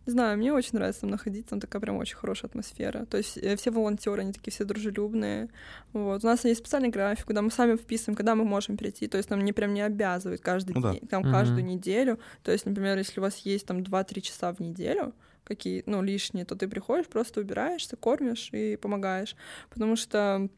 [0.07, 3.05] Не знаю, мне очень нравится там находиться, там такая прям очень хорошая атмосфера.
[3.07, 5.49] То есть э, все волонтеры, они такие все дружелюбные.
[5.93, 6.25] Вот.
[6.25, 9.07] У нас есть специальный график, куда мы сами вписываем, когда мы можем прийти.
[9.07, 10.93] То есть нам не прям не обязывают каждый Ну да.
[10.93, 11.33] день, там Мгм.
[11.33, 12.19] каждую неделю.
[12.43, 15.13] То есть, например, если у вас есть там 2-3 часа в неделю,
[15.47, 19.37] какие, ну, лишние, то ты приходишь, просто убираешься, кормишь и помогаешь.
[19.71, 20.49] Потому что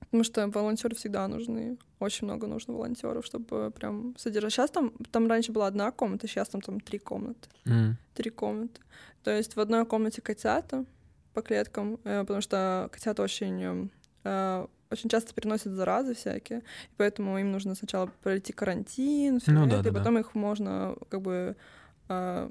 [0.00, 1.78] Потому что волонтеры всегда нужны.
[1.98, 4.52] Очень много нужно волонтеров, чтобы прям содержать.
[4.52, 7.96] Сейчас там, там раньше была одна комната, сейчас там, там три комнаты М.
[8.14, 8.80] три комнаты.
[9.24, 10.84] То есть в одной комнате котята
[11.34, 13.90] по клеткам, э, потому что котята очень,
[14.24, 19.66] э, очень часто переносят заразы всякие, и поэтому им нужно сначала пройти карантин, всё Ну
[19.66, 19.98] это, да, да, и да.
[19.98, 21.56] потом их можно как бы
[22.08, 22.50] э,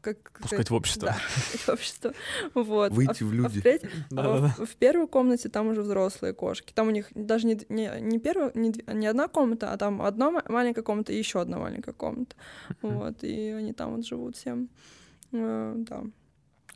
[0.00, 1.08] как Пускать в общество.
[1.08, 1.16] Да,
[1.58, 2.12] в общество.
[2.54, 2.92] Вот.
[2.92, 3.60] Выйти А в а люди.
[3.60, 4.54] треть- а Да-да-да.
[4.58, 6.72] в, в первой комнате там уже взрослые кошки.
[6.72, 10.30] Там у них даже не, не, не первая, не, не одна комната, а там одна
[10.30, 12.36] ма- маленькая комната и еще одна маленькая комната.
[12.82, 14.68] Вот, и они там вот живут всем.
[15.32, 16.04] Э, Да.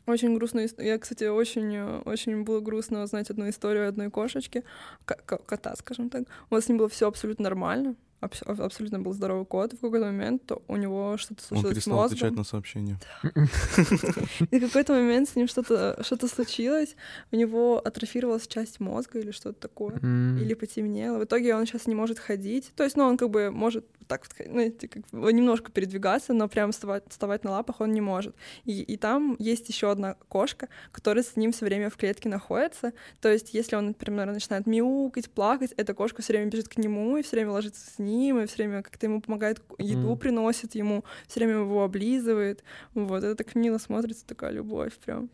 [0.07, 0.65] Очень грустно.
[0.79, 4.63] Я, кстати, очень, э, очень было грустно узнать одну историю одной кошечки,
[5.05, 6.23] ко- ко- кота, скажем так.
[6.49, 7.95] У нас с ним было все абсолютно нормально.
[8.21, 9.73] Абс- аб- абсолютно был здоровый кот.
[9.73, 12.15] И в какой-то момент у него что-то Он случилось с перестал мозгом.
[12.17, 12.99] отвечать на сообщения.
[14.51, 16.95] И в какой-то момент с ним что-то что случилось,
[17.31, 21.19] у него атрофировалась часть мозга или что-то такое, или потемнело.
[21.19, 22.71] В итоге он сейчас не может ходить.
[22.75, 26.47] То есть, ну, он как бы может так вот, ну, эти, как немножко передвигаться, но
[26.47, 28.35] прям вставать, вставать на лапах он не может.
[28.65, 32.93] И, и там есть еще одна кошка, которая с ним все время в клетке находится.
[33.21, 37.17] То есть, если он, например, начинает мяукать, плакать, эта кошка все время бежит к нему
[37.17, 40.17] и все время ложится с ним, и все время как-то ему помогает, еду Мгм.
[40.17, 42.63] приносит ему, все время его облизывает.
[42.93, 45.29] Вот, это так мило смотрится, такая любовь прям.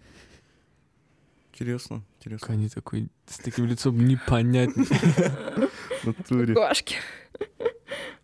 [1.53, 2.53] Интересно, интересно.
[2.53, 3.97] Они такой с таким лицом
[6.03, 6.53] натуре.
[6.53, 6.97] Кошки.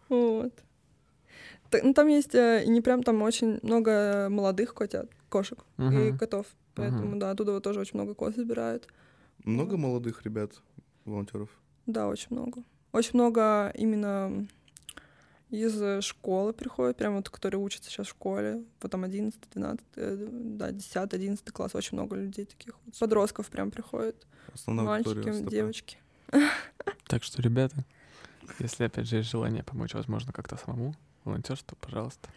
[0.10, 0.54] Вот.
[1.82, 6.18] Ну, там есть э, и не прям там очень много молодых котят, кошек и Мгм.
[6.18, 6.46] котов.
[6.76, 7.20] Поэтому, Мгм.
[7.20, 8.88] да, оттуда вот тоже очень много кот забирают.
[9.44, 10.52] Много молодых ребят,
[11.06, 11.50] волонтеров?
[11.88, 12.64] Да, очень много.
[12.92, 14.48] Очень много именно
[15.50, 20.72] из школы приходят, прям вот, которые учатся сейчас в школе, потом 11, 12, э, да,
[20.72, 22.76] 10, 11 класс, очень много людей таких.
[22.86, 22.98] вот.
[23.00, 24.16] Подростков прям приходят,
[24.54, 25.98] Основная мальчики, девочки.
[27.08, 27.86] Так что, ребята,
[28.60, 32.30] если опять же есть желание помочь, возможно, как-то самому, волонтерство, пожалуйста.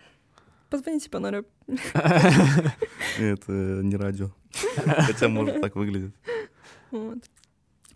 [0.70, 1.44] Позвоните по номеру.
[1.66, 3.52] Нет, это
[3.82, 4.30] не радио.
[4.84, 6.14] Хотя, может, так выглядит.
[6.90, 7.18] Вот.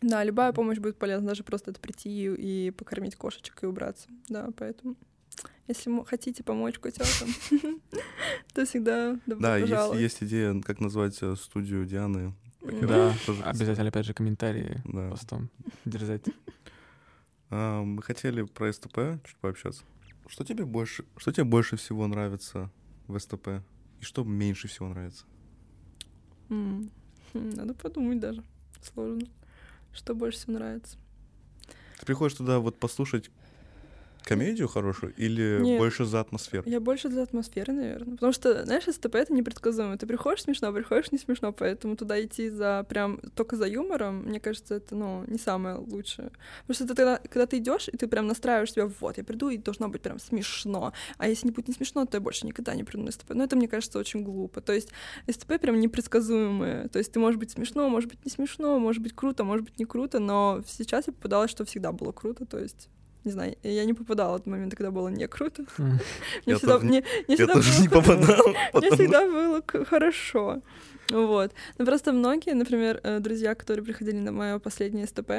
[0.02, 4.08] Да, любая помощь будет полезна, даже просто это прийти и, покормить кошечек и убраться.
[4.28, 4.96] Да, поэтому
[5.68, 7.28] если хотите помочь котятам,
[8.54, 12.34] то всегда добро Да, есть, есть идея, как назвать э, студию Дианы.
[12.62, 15.10] Да, обязательно, опять же, комментарии Да.
[15.10, 15.50] постом
[15.84, 16.22] дерзать.
[17.50, 19.82] А, Мы хотели про СТП чуть пообщаться.
[20.28, 22.70] Что тебе больше, что тебе больше всего нравится
[23.08, 23.48] в СТП?
[24.00, 25.24] И что меньше всего нравится?
[27.34, 28.42] Надо подумать даже.
[28.82, 29.26] Сложно.
[29.92, 30.96] Что больше всего нравится?
[31.98, 33.30] Ты приходишь туда вот послушать
[34.22, 35.78] комедию хорошую или Нет.
[35.78, 36.64] больше за атмосферу?
[36.66, 38.14] Я больше за атмосферы, наверное.
[38.14, 39.96] Потому что, знаешь, СТП— это непредсказуемо.
[39.98, 44.40] Ты приходишь смешно, приходишь не смешно, поэтому туда идти за прям только за юмором, мне
[44.40, 46.30] кажется, это, ну, не самое лучшее.
[46.66, 49.48] Потому что ты тогда, когда ты идешь, и ты прям настраиваешь себя, вот, я приду,
[49.48, 50.92] и должно быть прям смешно.
[51.18, 53.30] А если не будет не смешно, то я больше никогда не приду на СТП.
[53.34, 54.60] Но это, мне кажется, очень глупо.
[54.60, 54.90] То есть
[55.28, 56.88] СТП прям непредсказуемое.
[56.88, 59.78] То есть ты, может быть, смешно, может быть, не смешно, может быть, круто, может быть,
[59.78, 62.88] не круто, но сейчас я попадалась, что всегда было круто, то есть
[63.24, 65.64] не знаю, я не попадала в момент, когда было не круто.
[66.46, 68.46] Мне всегда, не- мне, всегда было не попадал.
[68.48, 70.62] мне потому всегда было к- хорошо.
[71.10, 71.52] Вот.
[71.78, 75.30] Но просто многие, например, э, друзья, которые приходили на мое последнее СТП,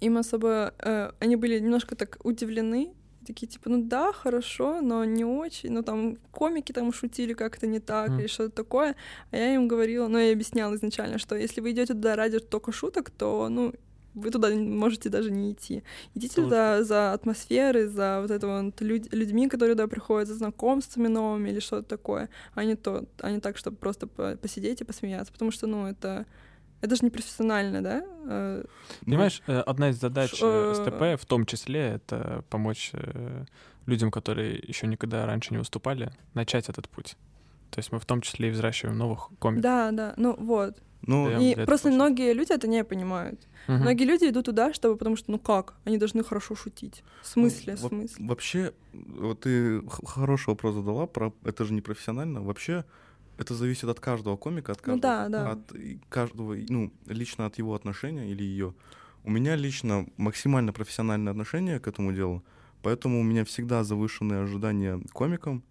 [0.00, 0.74] им особо...
[0.78, 2.92] э, Они были немножко так удивлены,
[3.26, 7.80] такие типа, ну да, хорошо, но не очень, ну там комики там шутили как-то не
[7.80, 8.20] так Мгм.
[8.20, 8.94] или что-то такое,
[9.32, 12.70] а я им говорила, ну я объясняла изначально, что если вы идете туда ради только
[12.72, 13.72] шуток, то, ну,
[14.16, 15.82] вы туда можете даже не идти.
[16.14, 16.46] Идите Тоже.
[16.48, 21.50] туда за атмосферой, за вот это вот люд- людьми, которые туда приходят, за знакомствами новыми
[21.50, 25.32] или что-то такое, а не то, а не так, чтобы просто по- посидеть и посмеяться,
[25.32, 26.26] потому что, ну, это
[26.82, 28.04] это же не профессионально, да?
[28.28, 28.64] Э,
[29.06, 32.92] Понимаешь, э, одна из задач Ш- э, СТП в том числе это помочь
[33.86, 37.16] людям, которые еще никогда раньше не выступали, начать этот путь.
[37.70, 39.62] То есть мы в том числе и взращиваем новых комиков.
[39.62, 40.76] Да, да, ну вот.
[41.06, 41.40] Ну.
[41.40, 41.96] И это просто точно.
[42.04, 43.46] многие люди это не понимают.
[43.68, 43.80] Мгм.
[43.82, 47.02] Многие люди идут туда, чтобы, потому что, ну как, они должны хорошо шутить.
[47.22, 48.26] В смысле, в во- смысле?
[48.26, 52.42] Вообще, вот ты хороший вопрос задала про это же не профессионально.
[52.42, 52.84] Вообще,
[53.38, 55.50] это зависит от каждого комика, от Ну каждого, да, да.
[55.52, 55.72] от
[56.08, 58.74] каждого, ну, лично от его отношения или ее.
[59.24, 62.42] У меня лично максимально профессиональное отношение к этому делу,
[62.82, 65.62] поэтому у меня всегда завышенные ожидания комикам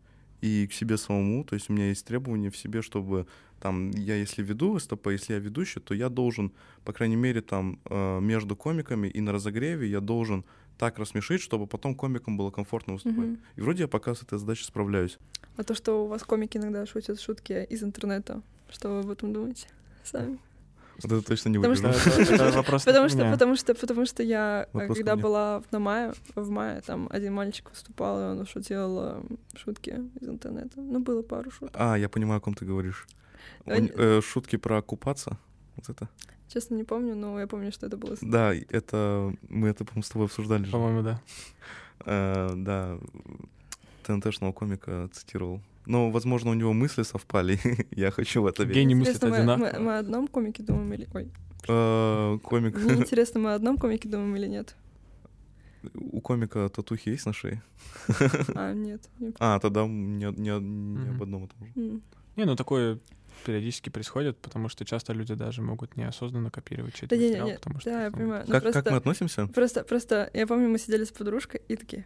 [0.41, 1.43] и к себе самому.
[1.43, 3.25] То есть у меня есть требования в себе, чтобы
[3.59, 6.51] там я если веду СТП, если я ведущий, то я должен,
[6.83, 10.43] по крайней мере, там э, между комиками и на разогреве я должен
[10.77, 13.29] так рассмешить, чтобы потом комикам было комфортно выступать.
[13.29, 13.39] Мгм.
[13.55, 15.17] И вроде я пока с этой задачей справляюсь.
[15.55, 19.31] А то, что у вас комики иногда шутят шутки из интернета, что вы об этом
[19.31, 19.67] думаете
[20.03, 20.37] сами?
[21.03, 21.83] Вот это точно не Потому вырежу.
[22.05, 25.59] Да, это, это вопрос не Потому что, потому что, потому что я, Вопрос когда была
[25.59, 29.23] в- на мае, в мае, там один мальчик выступал, и он шутил э,
[29.57, 30.79] шутки из интернета.
[30.81, 31.75] Ну, было пару шуток.
[31.75, 33.07] А, я понимаю, о ком ты говоришь.
[33.65, 35.37] Э, Он- э, шутки про купаться.
[35.75, 36.07] Вот это.
[36.47, 38.15] Честно, не помню, но я помню, что это было.
[38.21, 40.71] Да, это мы это, по-моему, с тобой обсуждали же.
[40.71, 41.19] По-моему, да.
[42.05, 42.97] Да,
[44.03, 45.59] ТНТшного комика цитировал.
[45.85, 47.59] Но, возможно, у него мысли совпали.
[47.91, 48.75] я хочу в это верить.
[48.77, 49.83] Гений мыслит Интересно, мы, мы, одинаково.
[49.83, 51.07] мы о одном комике думаем или...
[51.13, 51.31] Ой,
[51.67, 52.77] Э, комик.
[52.77, 54.75] мне интересно, мы о одном комике думаем или нет?
[55.95, 57.61] У комика татухи есть на шее?
[58.55, 59.01] А, нет.
[59.39, 62.01] А, тогда не, не- не об одном и том же.
[62.35, 62.99] Не, ну такое
[63.45, 67.47] периодически происходит, потому что часто люди даже могут неосознанно копировать чей-то Да, не, не, материал,
[67.49, 67.89] не, потому что...
[67.91, 68.43] да, я понимаю.
[68.47, 69.47] Ну, Как, просто, как мы относимся?
[69.47, 72.05] просто, просто, я помню, мы сидели с подружкой и такие,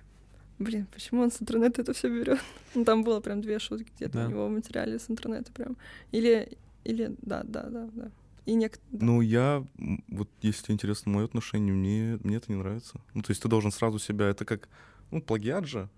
[0.59, 2.39] блин, почему он с интернета это все берет?
[2.75, 4.27] Ну, там было прям две шутки где-то Да.
[4.27, 5.75] у него в материале с интернета прям.
[6.11, 8.11] Или, или, да, да, да, да.
[8.45, 8.79] И нек...
[8.91, 9.65] Ну, я,
[10.07, 12.99] вот если тебе интересно мое отношение, мне, мне это не нравится.
[13.13, 14.69] Ну, то есть ты должен сразу себя, это как,
[15.11, 15.89] ну, плагиат же.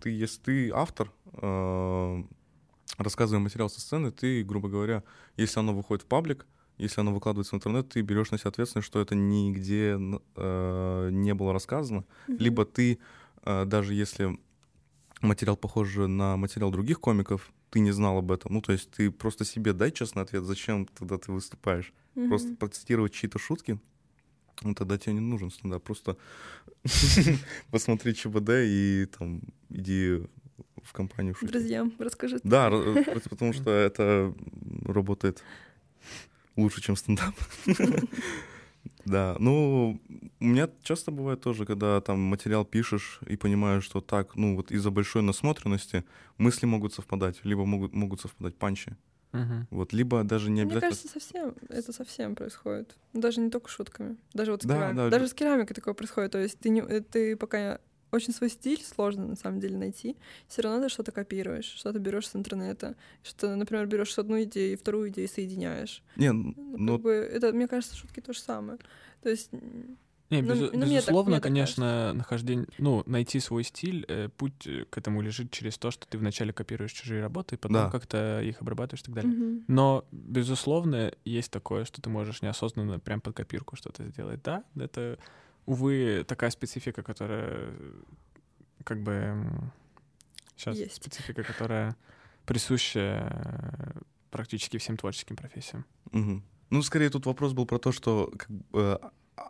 [0.00, 2.22] Ты, если ты автор, э,
[2.98, 5.02] рассказывая материал со сцены, ты, грубо говоря,
[5.36, 6.46] если оно выходит в паблик,
[6.78, 9.98] если оно выкладывается в интернет, ты берешь на себя ответственность, что это нигде
[10.36, 12.04] э, не было рассказано.
[12.26, 12.38] Мгм.
[12.38, 12.98] Либо ты,
[13.44, 14.38] даже если
[15.20, 18.52] материал похож на материал других комиков, ты не знал об этом.
[18.54, 21.92] Ну, то есть ты просто себе дай честный ответ, зачем тогда ты выступаешь.
[22.28, 22.56] Просто Мгм.
[22.56, 23.78] процитировать чьи-то шутки,
[24.62, 25.82] ну тогда тебе не нужен стендап.
[25.84, 26.16] Просто
[27.70, 30.22] посмотри ЧБД и там иди
[30.82, 31.52] в компанию шутить.
[31.52, 32.40] Друзьям расскажи.
[32.42, 34.34] Да, просто потому что это
[34.84, 35.42] работает
[36.56, 37.34] лучше, чем стендап.
[39.04, 40.00] Да, ну,
[40.40, 44.70] у меня часто бывает тоже, когда там материал пишешь и понимаешь, что так, ну, вот
[44.70, 46.04] из-за большой насмотренности
[46.38, 48.96] мысли могут совпадать, либо могут, могут совпадать панчи.
[49.32, 49.68] Мгм.
[49.70, 50.90] Вот, либо даже не Мне обязательно...
[50.90, 52.96] кажется, совсем, это совсем происходит.
[53.12, 54.16] Даже не только шутками.
[54.34, 56.32] Даже вот с, Да, керами- да, Даже с керамикой такое происходит.
[56.32, 57.78] То есть ты, не, ты пока
[58.12, 60.16] очень свой стиль сложно на самом деле найти.
[60.48, 64.76] Все равно ты что-то копируешь, что-то берешь с интернета, что, например, берешь одну идею и
[64.76, 66.02] вторую идею соединяешь.
[66.16, 68.78] Не, Ну, ну, как бы это, мне кажется, шутки то же самое.
[69.22, 69.50] То есть
[70.32, 74.64] Не, Ну, безу- ну, так- безусловно, так конечно, нахождение, ну, найти свой стиль, э, путь
[74.64, 77.90] э, к этому лежит через то, что ты вначале копируешь чужие работы, и потом Да.
[77.90, 79.32] как-то их обрабатываешь и так далее.
[79.32, 79.64] мгм.
[79.66, 84.40] Но, безусловно, есть такое, что ты можешь неосознанно прям под копирку что-то сделать.
[84.44, 85.18] Да, это,
[85.66, 87.92] увы, такая специфика, которая э,
[88.84, 89.34] как бы...
[90.56, 90.96] Сейчас Есть.
[90.96, 91.96] специфика, которая
[92.44, 93.94] присуща
[94.30, 95.84] практически всем творческим профессиям.
[96.12, 96.42] мгм.
[96.70, 98.98] ну, скорее тут вопрос был про то, что как бы, э,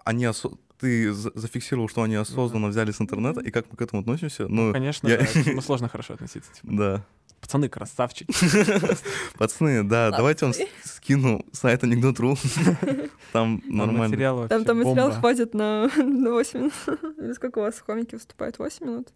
[0.04, 3.82] они осо- ты за- зафиксировал, что они осознанно взяли с интернета, и как мы к
[3.82, 4.48] этому относимся?
[4.48, 6.52] Ну, Конечно, я- да, к этому сложно хорошо относиться.
[6.54, 6.68] типа.
[6.72, 7.06] да.
[7.40, 8.32] Пацаны, красавчики.
[9.38, 12.36] Пацаны, да, давайте вам скину сайт анекдот.ру.
[13.32, 14.48] Там нормально.
[14.48, 16.72] Там, там материал хватит на, на 8 минут.
[17.18, 18.58] Или сколько у вас в комике выступает?
[18.58, 19.08] 8 минут?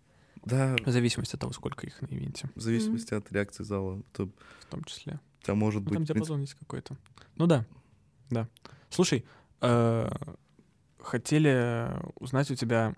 [0.44, 4.02] Да, В зависимости от того, сколько их на ивенте, в зависимости от реакции зала.
[4.12, 4.26] То
[4.60, 5.18] в том числе.
[5.40, 5.94] у тебя может Ну, быть...
[5.94, 6.96] там диапазон есть какой-то.
[7.36, 7.64] Ну да,
[8.30, 8.48] да.
[8.90, 9.24] Слушай,
[9.60, 10.10] э,
[11.00, 12.94] хотели узнать у тебя...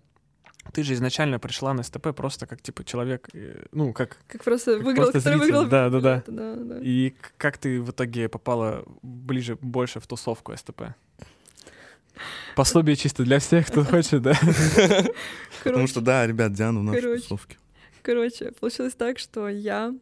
[0.72, 4.18] Ты же изначально пришла на СТП просто как, типа, человек, э, ну, как...
[4.28, 5.70] Как просто Как выиграл, просто который зритель, выиграл.
[5.70, 6.22] да, да, да.
[6.26, 6.78] да, да.
[6.82, 10.82] И как ты в итоге попала ближе, больше в тусовку СТП?
[12.54, 14.34] Пособие чисто для всех, кто хочет, да?
[15.64, 17.22] Потому что, да, ребят, Диана в нашей Короче.
[17.22, 17.56] тусовке.
[18.02, 19.94] Короче, получилось так, что я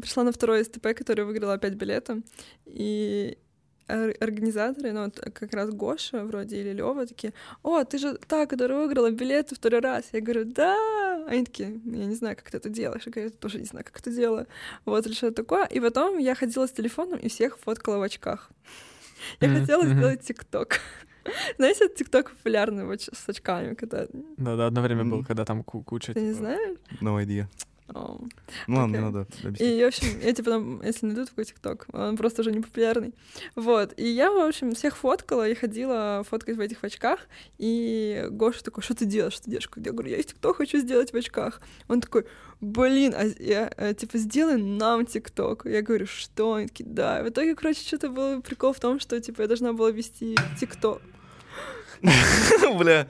[0.00, 2.22] пришла на второй СТП, который выиграла опять билеты,
[2.66, 3.38] и
[3.86, 7.32] организаторы, ну, вот как раз Гоша вроде или Лева такие,
[7.62, 10.04] о, ты же та, которая выиграла билеты второй раз.
[10.12, 11.24] Я говорю, да.
[11.28, 13.02] Они такие, я не знаю, как ты это делаешь.
[13.06, 14.46] Я говорю, я тоже не знаю, как это делаю.
[14.84, 15.64] Вот, или что такое.
[15.66, 18.50] И потом я ходила с телефоном и всех фоткала в очках.
[19.40, 20.80] Я хотела сделать ТикТок.
[21.58, 24.06] Знаете, ТикТок популярный вот с очками, когда...
[24.36, 25.24] Да-да, одно время было, Мгм.
[25.24, 26.12] когда там ку- куча...
[26.14, 26.76] Ты не типа, знаешь?
[27.00, 27.46] No idea.
[27.88, 28.28] Ну
[28.68, 29.60] ладно, не надо объяснять.
[29.60, 33.14] И, в общем, я типа там, если найду такой ТикТок, он просто уже не популярный.
[33.54, 33.94] Вот.
[33.96, 37.20] И я, в общем, всех фоткала и ходила фоткать в этих очках.
[37.58, 39.70] И Гоша такой, что ты делаешь, что ты делаешь?
[39.76, 41.60] Я говорю, я ТикТок хочу сделать в очках.
[41.88, 42.26] Он такой,
[42.60, 45.64] блин, а я, э, типа, сделай нам ТикТок.
[45.64, 46.54] Я говорю, что?
[46.54, 47.22] Они такие, да.
[47.22, 51.02] В итоге, короче, что-то был прикол в том, что, типа, я должна была вести ТикТок.
[52.78, 53.08] Бля,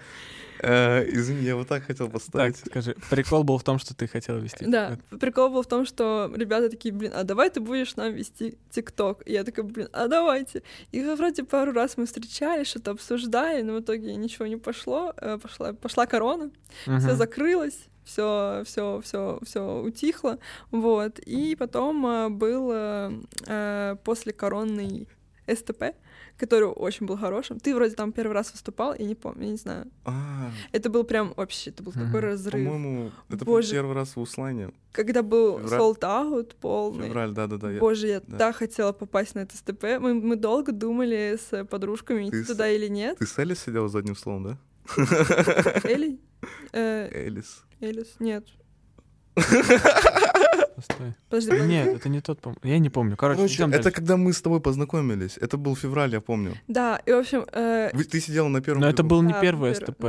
[0.63, 2.57] извини, я вот так хотел Так, поставить.
[2.57, 4.65] скажи, прикол был в том, что ты хотела вести.
[4.67, 8.57] Да, прикол был в том, что ребята такие, блин, а давай ты будешь нам вести
[8.71, 9.23] ТикТок.
[9.27, 10.63] И я такая, блин, а давайте.
[10.93, 15.13] И вроде пару раз мы встречались, что-то обсуждали, но в итоге ничего не пошло.
[15.17, 16.51] Э, Пошла, пошла корона,
[16.85, 20.39] все закрылось, все, все, все, все утихло,
[20.71, 21.19] вот.
[21.21, 23.13] И потом э, был э,
[23.47, 25.09] э, после коронный
[25.49, 25.95] СТП,
[26.39, 27.59] который очень был хорошим.
[27.59, 29.87] Ты вроде там первый раз выступал, я не помню, я не знаю.
[30.05, 32.53] А, Это был прям вообще, это был такой разрыв.
[32.65, 33.73] по-моему, это был Боже.
[33.73, 34.71] первый раз в Услане.
[34.93, 35.81] Когда был Февраль.
[35.81, 37.09] sold out полный.
[37.09, 37.71] Февраль, да-да-да.
[37.79, 38.37] Боже, я да.
[38.39, 39.85] так хотела попасть на это СТП.
[40.01, 43.19] Мы, мы долго думали с подружками, идти с- туда или нет.
[43.19, 44.59] Ты с Элис сидел за одним столом, да?
[45.85, 46.19] Элли?
[46.73, 47.65] Э, Элис.
[47.81, 48.15] Элис?
[48.21, 48.47] Нет.
[50.77, 51.15] Постой.
[51.31, 51.69] Подожди, подожди.
[51.73, 53.17] Нет, это не тот, пом- я не помню.
[53.17, 53.91] Короче, Короче, это дальше.
[53.91, 55.39] когда мы с тобой познакомились.
[55.39, 56.53] Это был февраль, я помню.
[56.69, 57.47] Да, и в общем...
[57.53, 59.75] э, Вы- Ты сидела на первом Но это был не Да, первый.
[59.75, 60.05] СТП.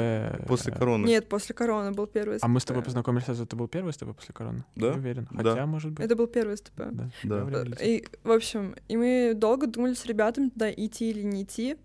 [0.47, 1.05] после э, короны.
[1.07, 2.43] Нет, после короны был первый СТП.
[2.45, 4.63] А мы с тобой познакомились сразу, это был первый СТП после короны?
[4.75, 5.27] Да, Не уверен.
[5.31, 5.51] да.
[5.51, 6.05] Хотя, может быть.
[6.05, 6.77] Это был первый СТП.
[6.91, 7.09] Да.
[7.23, 7.45] Да.
[7.45, 7.81] Да, летит.
[7.81, 11.77] И, в общем, и мы долго думали с ребятами туда идти или не идти.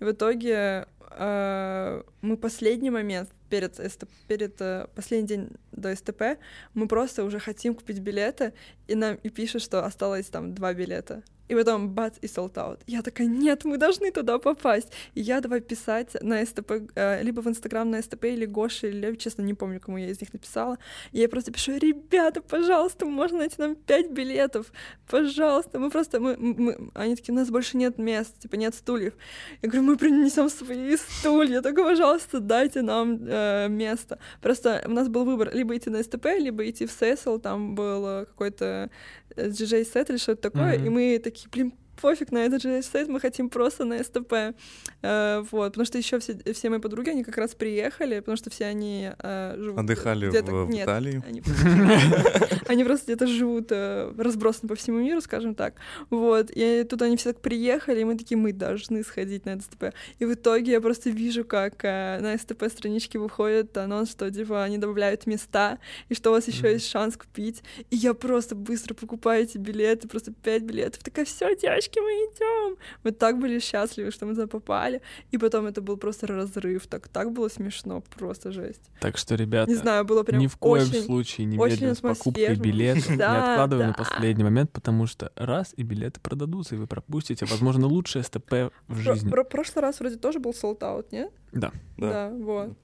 [0.00, 3.80] И в итоге э, мы последний момент перед,
[4.26, 6.38] перед э, последний день до СТП,
[6.74, 8.52] мы просто уже хотим купить билеты,
[8.86, 11.22] и нам и пишут, что осталось там два билета.
[11.48, 12.80] И потом бац, и out.
[12.86, 14.92] Я такая, нет, мы должны туда попасть.
[15.14, 18.98] И я давай писать на СТП, э, либо в Инстаграм на СТП, или Гоше, или
[19.06, 20.78] Лев, честно, не помню, кому я из них написала.
[21.12, 24.72] И я просто пишу, ребята, пожалуйста, можно найти нам пять билетов,
[25.10, 25.78] пожалуйста.
[25.78, 29.14] Мы просто, мы, мы- они такие, у нас больше нет мест, типа нет стульев.
[29.62, 34.18] Я говорю, мы принесем свои стулья, только, пожалуйста, дайте нам э, место.
[34.42, 38.06] Просто у нас был выбор, либо идти на СТП, либо идти в Сесл, там был
[38.06, 38.90] э, какой-то
[39.36, 40.86] э, DJ-сет или что-то такое, Мгм.
[40.86, 44.54] и мы такие, блин, пофиг на этот DJ-сет, мы хотим просто на СТП.
[45.02, 48.50] Э, вот, потому что еще все, все мои подруги, они как раз приехали, потому что
[48.50, 49.78] все они э, живут...
[49.78, 51.22] Отдыхали где-то- в, в Нет, Италии.
[51.26, 51.42] они,
[52.68, 55.74] они просто где-то живут э, разбросаны по всему миру, скажем так.
[56.10, 56.50] Вот.
[56.54, 59.92] И тут они все так приехали, и мы такие, мы должны сходить на СТП.
[60.18, 64.64] И в итоге я просто вижу, как э, на СТП страничке выходит анонс, что типа
[64.64, 65.78] они добавляют места,
[66.08, 67.62] и что у вас еще есть шанс купить.
[67.90, 71.02] И я просто быстро покупаю эти билеты, просто пять билетов.
[71.02, 72.76] Такая, все, девочки, девочки, мы идем.
[73.04, 75.00] Мы так были счастливы, что мы туда попали.
[75.30, 76.86] И потом это был просто разрыв.
[76.86, 78.90] Так, так было смешно, просто жесть.
[79.00, 81.02] Так что, ребята, Не знаю, было прям ни в коем очень...
[81.02, 83.98] случае не медленно с покупкой билетов, не Да, откладывай на да.
[83.98, 88.96] последний момент, потому что раз, и билеты продадутся, и вы пропустите, возможно, лучшее СТП в
[88.96, 89.28] жизни.
[89.30, 91.30] про- прошлый раз вроде тоже был sold-out, нет?
[91.52, 91.72] Да.
[91.96, 92.30] Да.
[92.30, 92.76] вот.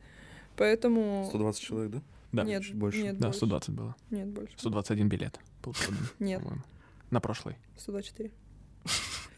[0.56, 1.26] Поэтому...
[1.28, 2.02] 120 человек, да?
[2.32, 3.00] Да, Нет, чуть больше.
[3.00, 3.38] нет, да, больше.
[3.38, 3.94] 120 было.
[4.10, 4.54] Нет, больше.
[4.56, 6.62] 121 билет был продан, Нет, по-моему.
[7.10, 7.56] На прошлый.
[7.76, 8.30] 124.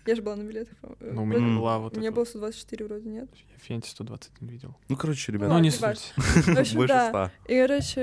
[0.07, 0.74] Я же была на билетах.
[1.01, 3.28] Но у Вроде- меня была вот У меня было вот- 124 вроде, нет?
[3.51, 4.76] Я в Фенте 121 видел.
[4.88, 6.12] Ну, короче, ребята, Ну, не не суть.
[6.16, 7.30] В общем, больше да.
[7.47, 7.53] 100.
[7.53, 8.01] И, короче,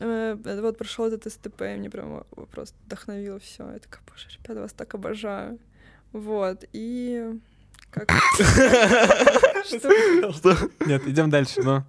[0.00, 3.70] э, это вот прошел этот СТП, и мне прям просто вдохновило все.
[3.70, 5.58] Я такая, боже, ребята, вас так обожаю.
[6.12, 7.38] Вот, и...
[7.92, 8.10] Как...
[9.64, 10.56] Что?
[10.86, 11.84] Нет, идем дальше, но...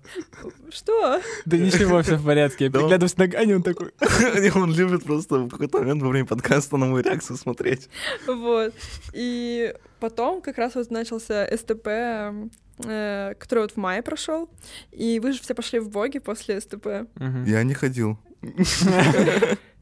[0.69, 1.21] Что?
[1.45, 2.65] Да ничего, все в порядке.
[2.65, 3.93] Я приглядываюсь на Ганю, он такой...
[4.55, 7.89] Он любит просто в какой-то момент во время подкаста на мою реакцию смотреть.
[8.27, 8.73] Вот.
[9.13, 14.49] И потом как раз вот начался СТП, э, который вот в мае прошел.
[14.91, 17.07] И вы же все пошли в боги после СТП.
[17.45, 18.19] Я не ходил.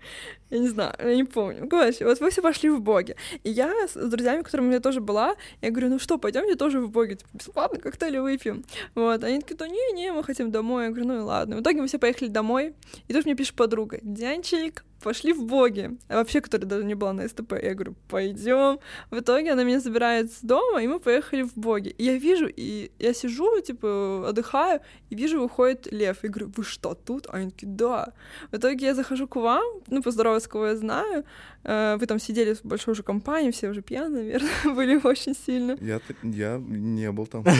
[0.49, 1.67] Я не знаю, я не помню.
[1.67, 3.15] Короче, вот вы все пошли в боги.
[3.43, 6.89] И я с друзьями, которыми я тоже была, я говорю, ну что, пойдемте тоже в
[6.89, 8.63] боги, типа, бесплатно коктейли выпьем.
[8.95, 10.85] Вот, они такие, да не-не, мы хотим домой.
[10.85, 11.55] Я говорю, ну и ладно.
[11.57, 12.73] В итоге мы все поехали домой,
[13.07, 15.97] и тут мне пишет подруга, Дянчик, пошли в боги.
[16.07, 17.53] А вообще, которая даже не была на СТП.
[17.53, 18.79] Я говорю, пойдем.
[19.09, 21.89] В итоге она меня забирает с дома, и мы поехали в боги.
[21.89, 26.23] И я вижу, и я сижу, типа, отдыхаю, и вижу, выходит Лев.
[26.23, 27.27] И говорю, вы что, тут?
[27.27, 28.13] А они такие, да.
[28.51, 31.23] В итоге я захожу к вам, ну, поздороваться, кого я знаю.
[31.63, 35.77] Э, Вы там сидели в большой уже компании, все уже пьяные, наверное, были очень сильно.
[35.79, 37.43] Я, я не был там.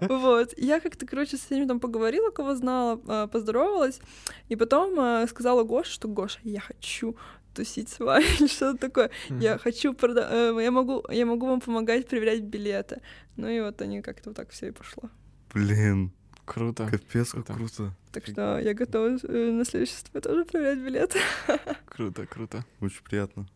[0.00, 0.54] Вот.
[0.56, 4.00] Я как-то, короче, с ними там поговорила, кого знала, э, поздоровалась.
[4.48, 7.16] И потом э, сказала Гоше, что Гоша, я хочу
[7.54, 9.10] тусить с вами или что-то такое.
[9.40, 13.00] Я хочу прода- э, я могу, я могу вам помогать проверять билеты.
[13.36, 15.08] Ну и вот они как-то вот так все и пошло.
[15.54, 16.10] Блин,
[16.44, 16.86] Круто.
[16.90, 17.92] капец, как Круто.
[18.16, 21.18] Так что я готова э, на следующий СТП тоже проверять билеты.
[21.86, 22.64] Круто, круто.
[22.80, 23.46] Очень приятно.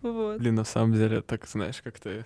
[0.00, 0.38] Вот.
[0.38, 2.24] Блин, на самом деле, так, знаешь, как-то...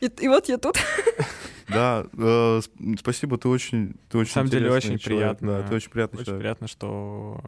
[0.00, 0.76] И, и вот я тут.
[1.68, 5.62] Да, э, сп- спасибо, ты очень, ты очень самом деле очень человек, приятно.
[5.62, 6.40] Да, ты очень приятный Очень человек.
[6.42, 7.42] приятно, что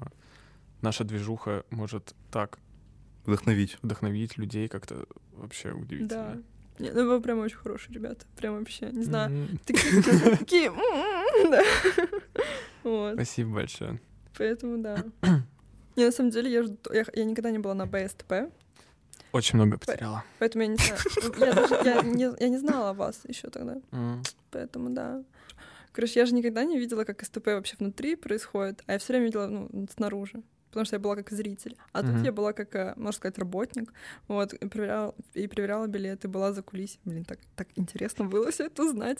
[0.82, 2.59] наша движуха может так
[3.24, 3.78] Вдохновить.
[3.80, 5.76] вдохновить людей как-то вообще Да.
[5.78, 6.43] удивительно.
[6.78, 8.26] Не, ну вы прям очень хорошие ребята.
[8.36, 9.49] Прям вообще, не знаю.
[9.64, 11.62] Такие, м-м-м, да.
[12.83, 13.14] Вот.
[13.14, 14.01] Спасибо большое.
[14.37, 15.05] Поэтому да.
[15.97, 18.51] Не, на самом деле, я, жду- я, я никогда не была на БСТП,
[19.33, 20.24] Очень много потеряла.
[20.39, 21.01] поэтому я не знаю.
[21.39, 24.22] Я, даже, я, не, я не знала о вас еще тогда, М.
[24.51, 25.22] поэтому да.
[25.93, 29.26] Короче, я же никогда не видела, как СТП вообще внутри происходит, а я все время
[29.26, 30.43] видела ну, снаружи.
[30.71, 31.77] Потому что я была как зритель.
[31.93, 32.23] А тут Мгм.
[32.25, 33.93] я была как, э, можно сказать, работник.
[34.29, 37.01] Вот, и проверяла, и проверяла билеты, была за кулисами.
[37.05, 39.18] Блин, так, так интересно было все это знать.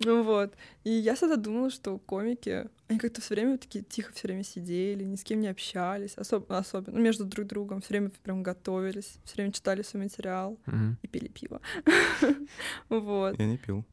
[0.00, 0.52] Ну вот.
[0.84, 5.04] И я всегда думала, что комики, они как-то все время такие тихо все время сидели,
[5.04, 9.18] ни с кем не общались, особ- особенно ну, между друг другом, все время прям готовились,
[9.24, 10.96] все время читали свой материал Мгм.
[11.02, 11.60] и пили пиво.
[12.88, 13.38] Вот.
[13.38, 13.84] Я не пил.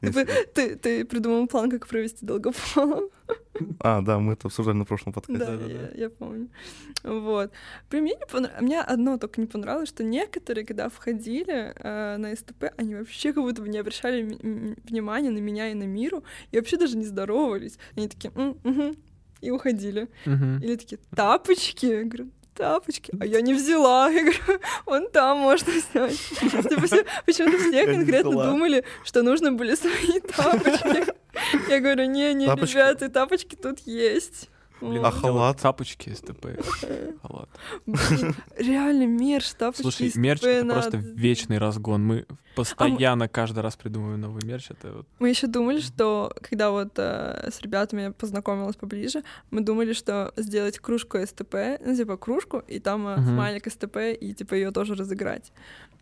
[0.00, 3.08] Ты, ты, придумал план, как провести долгополом.
[3.80, 5.44] А, да, мы это обсуждали на прошлом подкасте.
[5.44, 5.72] Да, Да-да-да.
[5.72, 6.48] я, я помню.
[7.02, 7.50] Вот.
[7.88, 12.36] При мне, не понрав- мне одно только не понравилось, что некоторые, когда входили э, на
[12.36, 14.22] СТП, они вообще как будто бы не обращали
[14.84, 17.78] внимания на меня и на миру, и вообще даже не здоровались.
[17.96, 18.32] Они такие,
[19.40, 20.08] и уходили.
[20.26, 21.86] Или такие, тапочки?
[21.86, 23.12] Я говорю, тапочки.
[23.20, 24.08] А я не взяла.
[24.10, 26.08] Я говорю, вон там можно все-
[27.26, 31.06] Почему-то все не конкретно думали, что нужно были свои тапочки.
[31.68, 32.72] Я говорю, не-не, Тапочки.
[32.74, 34.48] ребята, тапочки тут есть.
[34.80, 35.60] Блин, А халат?
[35.60, 36.46] Тапочки СТП.
[37.22, 37.48] Халат.
[37.86, 42.04] Блин, Реально, мерч, тапочки Слушай, мерч— это просто вечный разгон.
[42.04, 44.70] Мы постоянно каждый раз придумываем новый мерч.
[44.70, 45.06] Это вот...
[45.18, 50.32] Мы еще думали, что когда вот э, с ребятами я познакомилась поближе, мы думали, что
[50.36, 51.54] сделать кружку СТП,
[51.84, 55.52] ну, типа кружку, и там э, смайлик СТП, и типа ее тоже разыграть.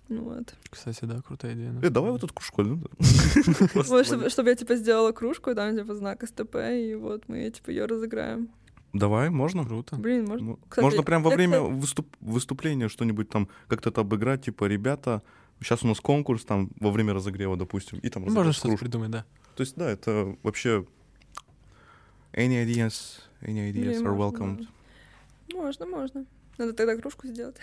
[0.08, 0.54] Ну вот.
[0.70, 1.74] Кстати, да, крутая идея.
[1.82, 2.62] Э, давай вот эту кружку.
[2.62, 7.50] ну, чтобы, чтобы я типа сделала кружку, и там типа знак СТП, и вот мы
[7.50, 8.50] типа ее разыграем.
[8.94, 9.64] Давай, можно?
[9.64, 9.96] Круто.
[9.96, 10.56] Блин, можно.
[10.68, 15.20] Кстати, Можно прям во я, время выступ- выступления что-нибудь там как-то это обыграть, типа, ребята,
[15.60, 19.10] сейчас у нас конкурс там во время разогрева, допустим, и там Ну, Можно что-то придумать,
[19.10, 19.24] да.
[19.56, 20.86] То есть, да, это вообще
[22.32, 24.68] any ideas, any ideas Блин, are можно, welcomed.
[25.52, 26.26] Можно, можно.
[26.56, 27.56] Надо тогда кружку сделать.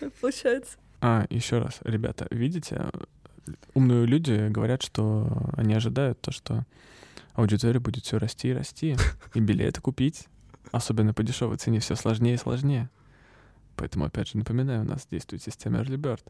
[0.20, 0.76] Получается.
[1.00, 2.86] А, еще раз, ребята, видите,
[3.74, 6.64] умные люди говорят, что они ожидают то, что
[7.34, 8.96] аудитория будет все расти и расти,
[9.34, 10.26] и билеты купить,
[10.70, 12.90] особенно по дешевой цене, все сложнее и сложнее.
[13.76, 16.22] Поэтому, опять же, напоминаю, у нас действует система Early Bird,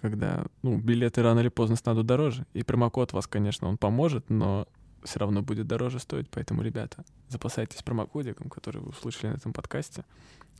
[0.00, 2.46] когда ну, билеты рано или поздно станут дороже.
[2.54, 4.68] И промокод вас, конечно, он поможет, но
[5.02, 6.28] все равно будет дороже стоить.
[6.30, 10.04] Поэтому, ребята, запасайтесь промокодиком, который вы услышали на этом подкасте,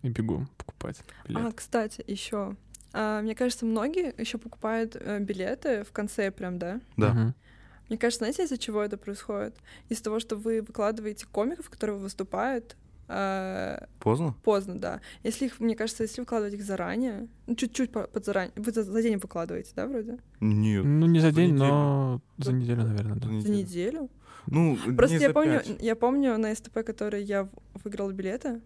[0.03, 1.47] и бегу покупать билет.
[1.47, 2.57] А, кстати, еще.
[2.93, 6.81] А, мне кажется, многие еще покупают э, билеты в конце прям, да?
[6.97, 7.13] Да.
[7.13, 7.35] Мгм.
[7.89, 9.55] Мне кажется, знаете, из-за чего это происходит?
[9.89, 12.77] Из-за того, что вы выкладываете комиков, которые выступают
[14.01, 14.35] Поздно?
[14.43, 15.01] поздно, да.
[15.25, 18.83] Если их, мне кажется, если выкладывать их заранее, ну, чуть-чуть по- под заранее, вы за,
[18.83, 20.19] за день выкладываете, да, вроде?
[20.41, 20.85] Нет.
[20.85, 21.69] Ну, не за За день, неделю.
[21.69, 23.29] но за неделю, наверное, да.
[23.29, 24.09] За За неделю.
[24.47, 25.83] Ну, Просто я за помню, пять.
[25.83, 27.49] я помню на СТП, который я
[27.85, 28.61] выиграла билеты,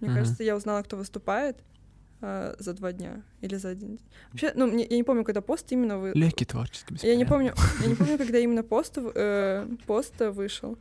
[0.00, 0.14] мне Мгм.
[0.18, 1.56] кажется, я узнала, кто выступает
[2.24, 4.00] э, за два дня или за один день.
[4.30, 6.12] Вообще, ну, мне- я не помню, когда пост именно вы...
[6.14, 10.78] Легкий творческий Я не помню, я не помню, когда именно пост, э, пост вышел.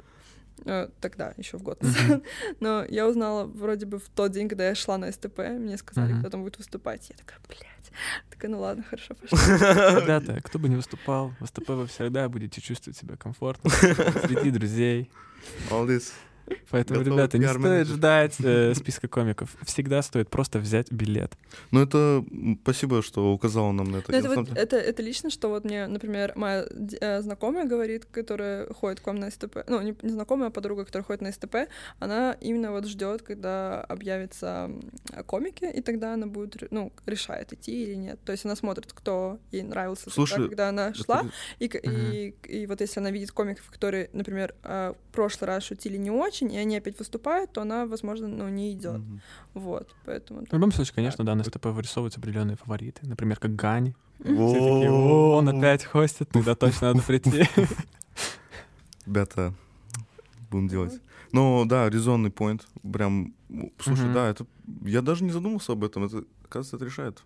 [0.66, 2.24] Э, тогда, еще в год назад.
[2.60, 6.20] Но я узнала вроде бы в тот день, когда я шла на СТП, мне сказали,
[6.20, 7.10] кто там будет выступать.
[7.10, 7.92] Я такая, блядь.
[8.30, 9.38] Такая, ну ладно, хорошо, пошла.
[10.02, 15.10] Ребята, кто бы не выступал, в СТП вы всегда будете чувствовать себя комфортно среди друзей.
[15.70, 16.14] All this.
[16.70, 19.56] Поэтому, Готовый ребята, не стоит ждать э, списка комиков.
[19.64, 21.34] Всегда стоит просто взять билет.
[21.72, 22.24] Ну, это
[22.64, 24.12] спасибо, что указала нам на это.
[24.12, 26.66] Ну, это вот, это, это лично, что вот мне, например, моя
[27.02, 30.86] э, знакомая говорит, которая ходит к вам на СТП, ну, не, не знакомая, а подруга,
[30.86, 31.56] которая ходит на СТП,
[32.00, 34.70] она именно вот ждет, когда объявятся
[35.26, 38.20] комики, и тогда она будет, ну, решает, идти или нет.
[38.26, 41.24] То есть она смотрит, кто ей нравился, тогда, Слушай, когда она Это- шла,
[41.60, 42.12] и, к- Мгм.
[42.12, 46.12] и, и вот если она видит комиков, которые, например, э, в прошлый раз шутили не
[46.12, 49.00] очень, и они опять выступают, то она, возможно, ну, не идет.
[49.00, 49.22] Мгм.
[49.54, 50.46] Вот, поэтому...
[50.46, 53.06] В любом случае, конечно, да, на СТП вырисовываются определенные фавориты.
[53.06, 53.96] Например, как Гани.
[54.24, 54.54] Все Во.
[54.54, 57.44] такие, «О, он опять хостит, тогда точно надо прийти.
[59.06, 59.54] Ребята,
[60.50, 61.02] будем делать.
[61.32, 62.68] Ну, да, резонный поинт.
[62.92, 64.46] Прям, м, слушай, да, это...
[64.82, 66.04] Я даже не задумался об этом.
[66.04, 67.24] Это, кажется, это решает.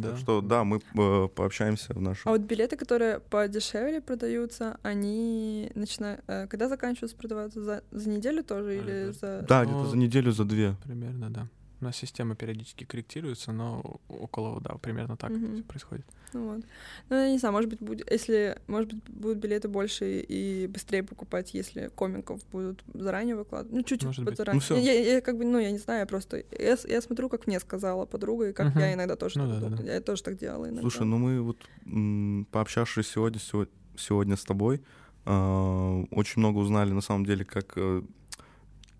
[0.00, 0.10] Да.
[0.10, 2.32] Так что, да, мы э, пообщаемся в А нашем...
[2.32, 6.20] вот билеты, которые подешевле продаются, они начинают...
[6.26, 7.62] Когда заканчиваются продаваться?
[7.62, 9.44] За, за неделю тоже или Э, за...
[9.48, 10.74] Да, Ну, где-то за неделю, за две.
[10.84, 11.46] Примерно, да.
[11.80, 15.54] У нас система периодически корректируется, но около, да, примерно так Мгм.
[15.54, 16.06] всё происходит.
[16.32, 16.64] Ну вот.
[17.08, 21.02] Ну, я не знаю, может быть, будет, если, может быть, будут билеты больше и быстрее
[21.04, 23.72] покупать, если комиков будут заранее выкладывать.
[23.76, 24.36] Ну, чуть-чуть Может быть.
[24.36, 24.62] заранее.
[24.70, 26.38] Ну, я, я- я как бы, ну, я не знаю, я просто...
[26.58, 28.80] Я, я смотрю, как мне сказала подруга, и как Мгм.
[28.80, 29.92] я иногда тоже Ну так да, да, да.
[29.94, 30.80] Я тоже так делала иногда.
[30.82, 34.82] Слушай, ну мы вот, м, пообщавшись сегодня, сего- сегодня с тобой,
[35.24, 37.76] а, очень много узнали, на самом деле, как...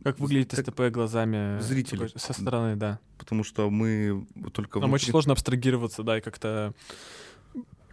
[0.01, 2.07] э, Как выглядит Как СТП глазами зрителей.
[2.09, 2.99] такой, со стороны, да.
[3.19, 4.79] Потому что мы только...
[4.81, 6.73] Нам внутри- очень сложно абстрагироваться, да, и как-то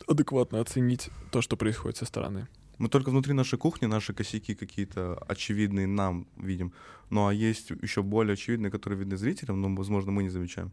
[0.08, 2.48] адекватно оценить то, что происходит со стороны.
[2.78, 6.74] Мы только внутри нашей кухни наши косяки какие-то очевидные нам видим.
[7.10, 10.72] Ну а есть еще более очевидные, которые видны зрителям, но, возможно, мы не замечаем.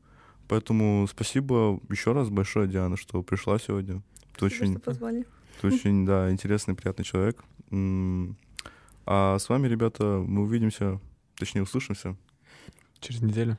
[0.49, 4.03] Поэтому спасибо еще раз большое, Диана, что пришла сегодня.
[4.37, 5.27] Ты Спасибо, очень, что позвали.
[5.61, 7.45] ты очень, да, интересный, приятный человек.
[9.07, 11.01] А с вами, ребята, мы увидимся,
[11.43, 12.15] точнее, услышимся.
[13.01, 13.59] Через неделю.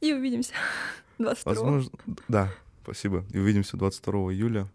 [0.00, 0.54] И увидимся
[1.18, 1.90] 22 Возможно,
[2.28, 2.50] да,
[2.82, 3.26] спасибо.
[3.30, 4.68] И увидимся 22 июля.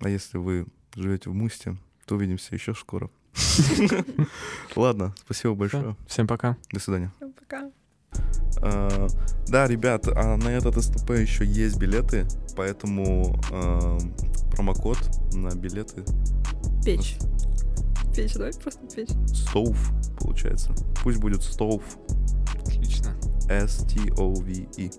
[0.00, 0.66] А если вы
[0.96, 3.08] живете в Мусте, то увидимся еще скоро.
[4.76, 5.94] Ладно, спасибо большое.
[6.08, 6.56] Всем пока.
[6.72, 7.12] До свидания.
[7.16, 7.70] Всем пока.
[8.60, 9.06] А,
[9.46, 12.26] Да, ребят, а на этот СТП еще есть билеты,
[12.56, 13.98] поэтому а,
[14.50, 14.98] промокод
[15.32, 16.04] на билеты
[16.84, 17.16] Печь.
[18.16, 19.10] Печь, давай просто печь.
[19.10, 19.76] STOVE
[20.18, 20.72] получается.
[21.02, 21.82] Пусть будет STOVE.
[22.64, 23.14] Отлично.
[23.50, 24.90] S-T-O-V-E.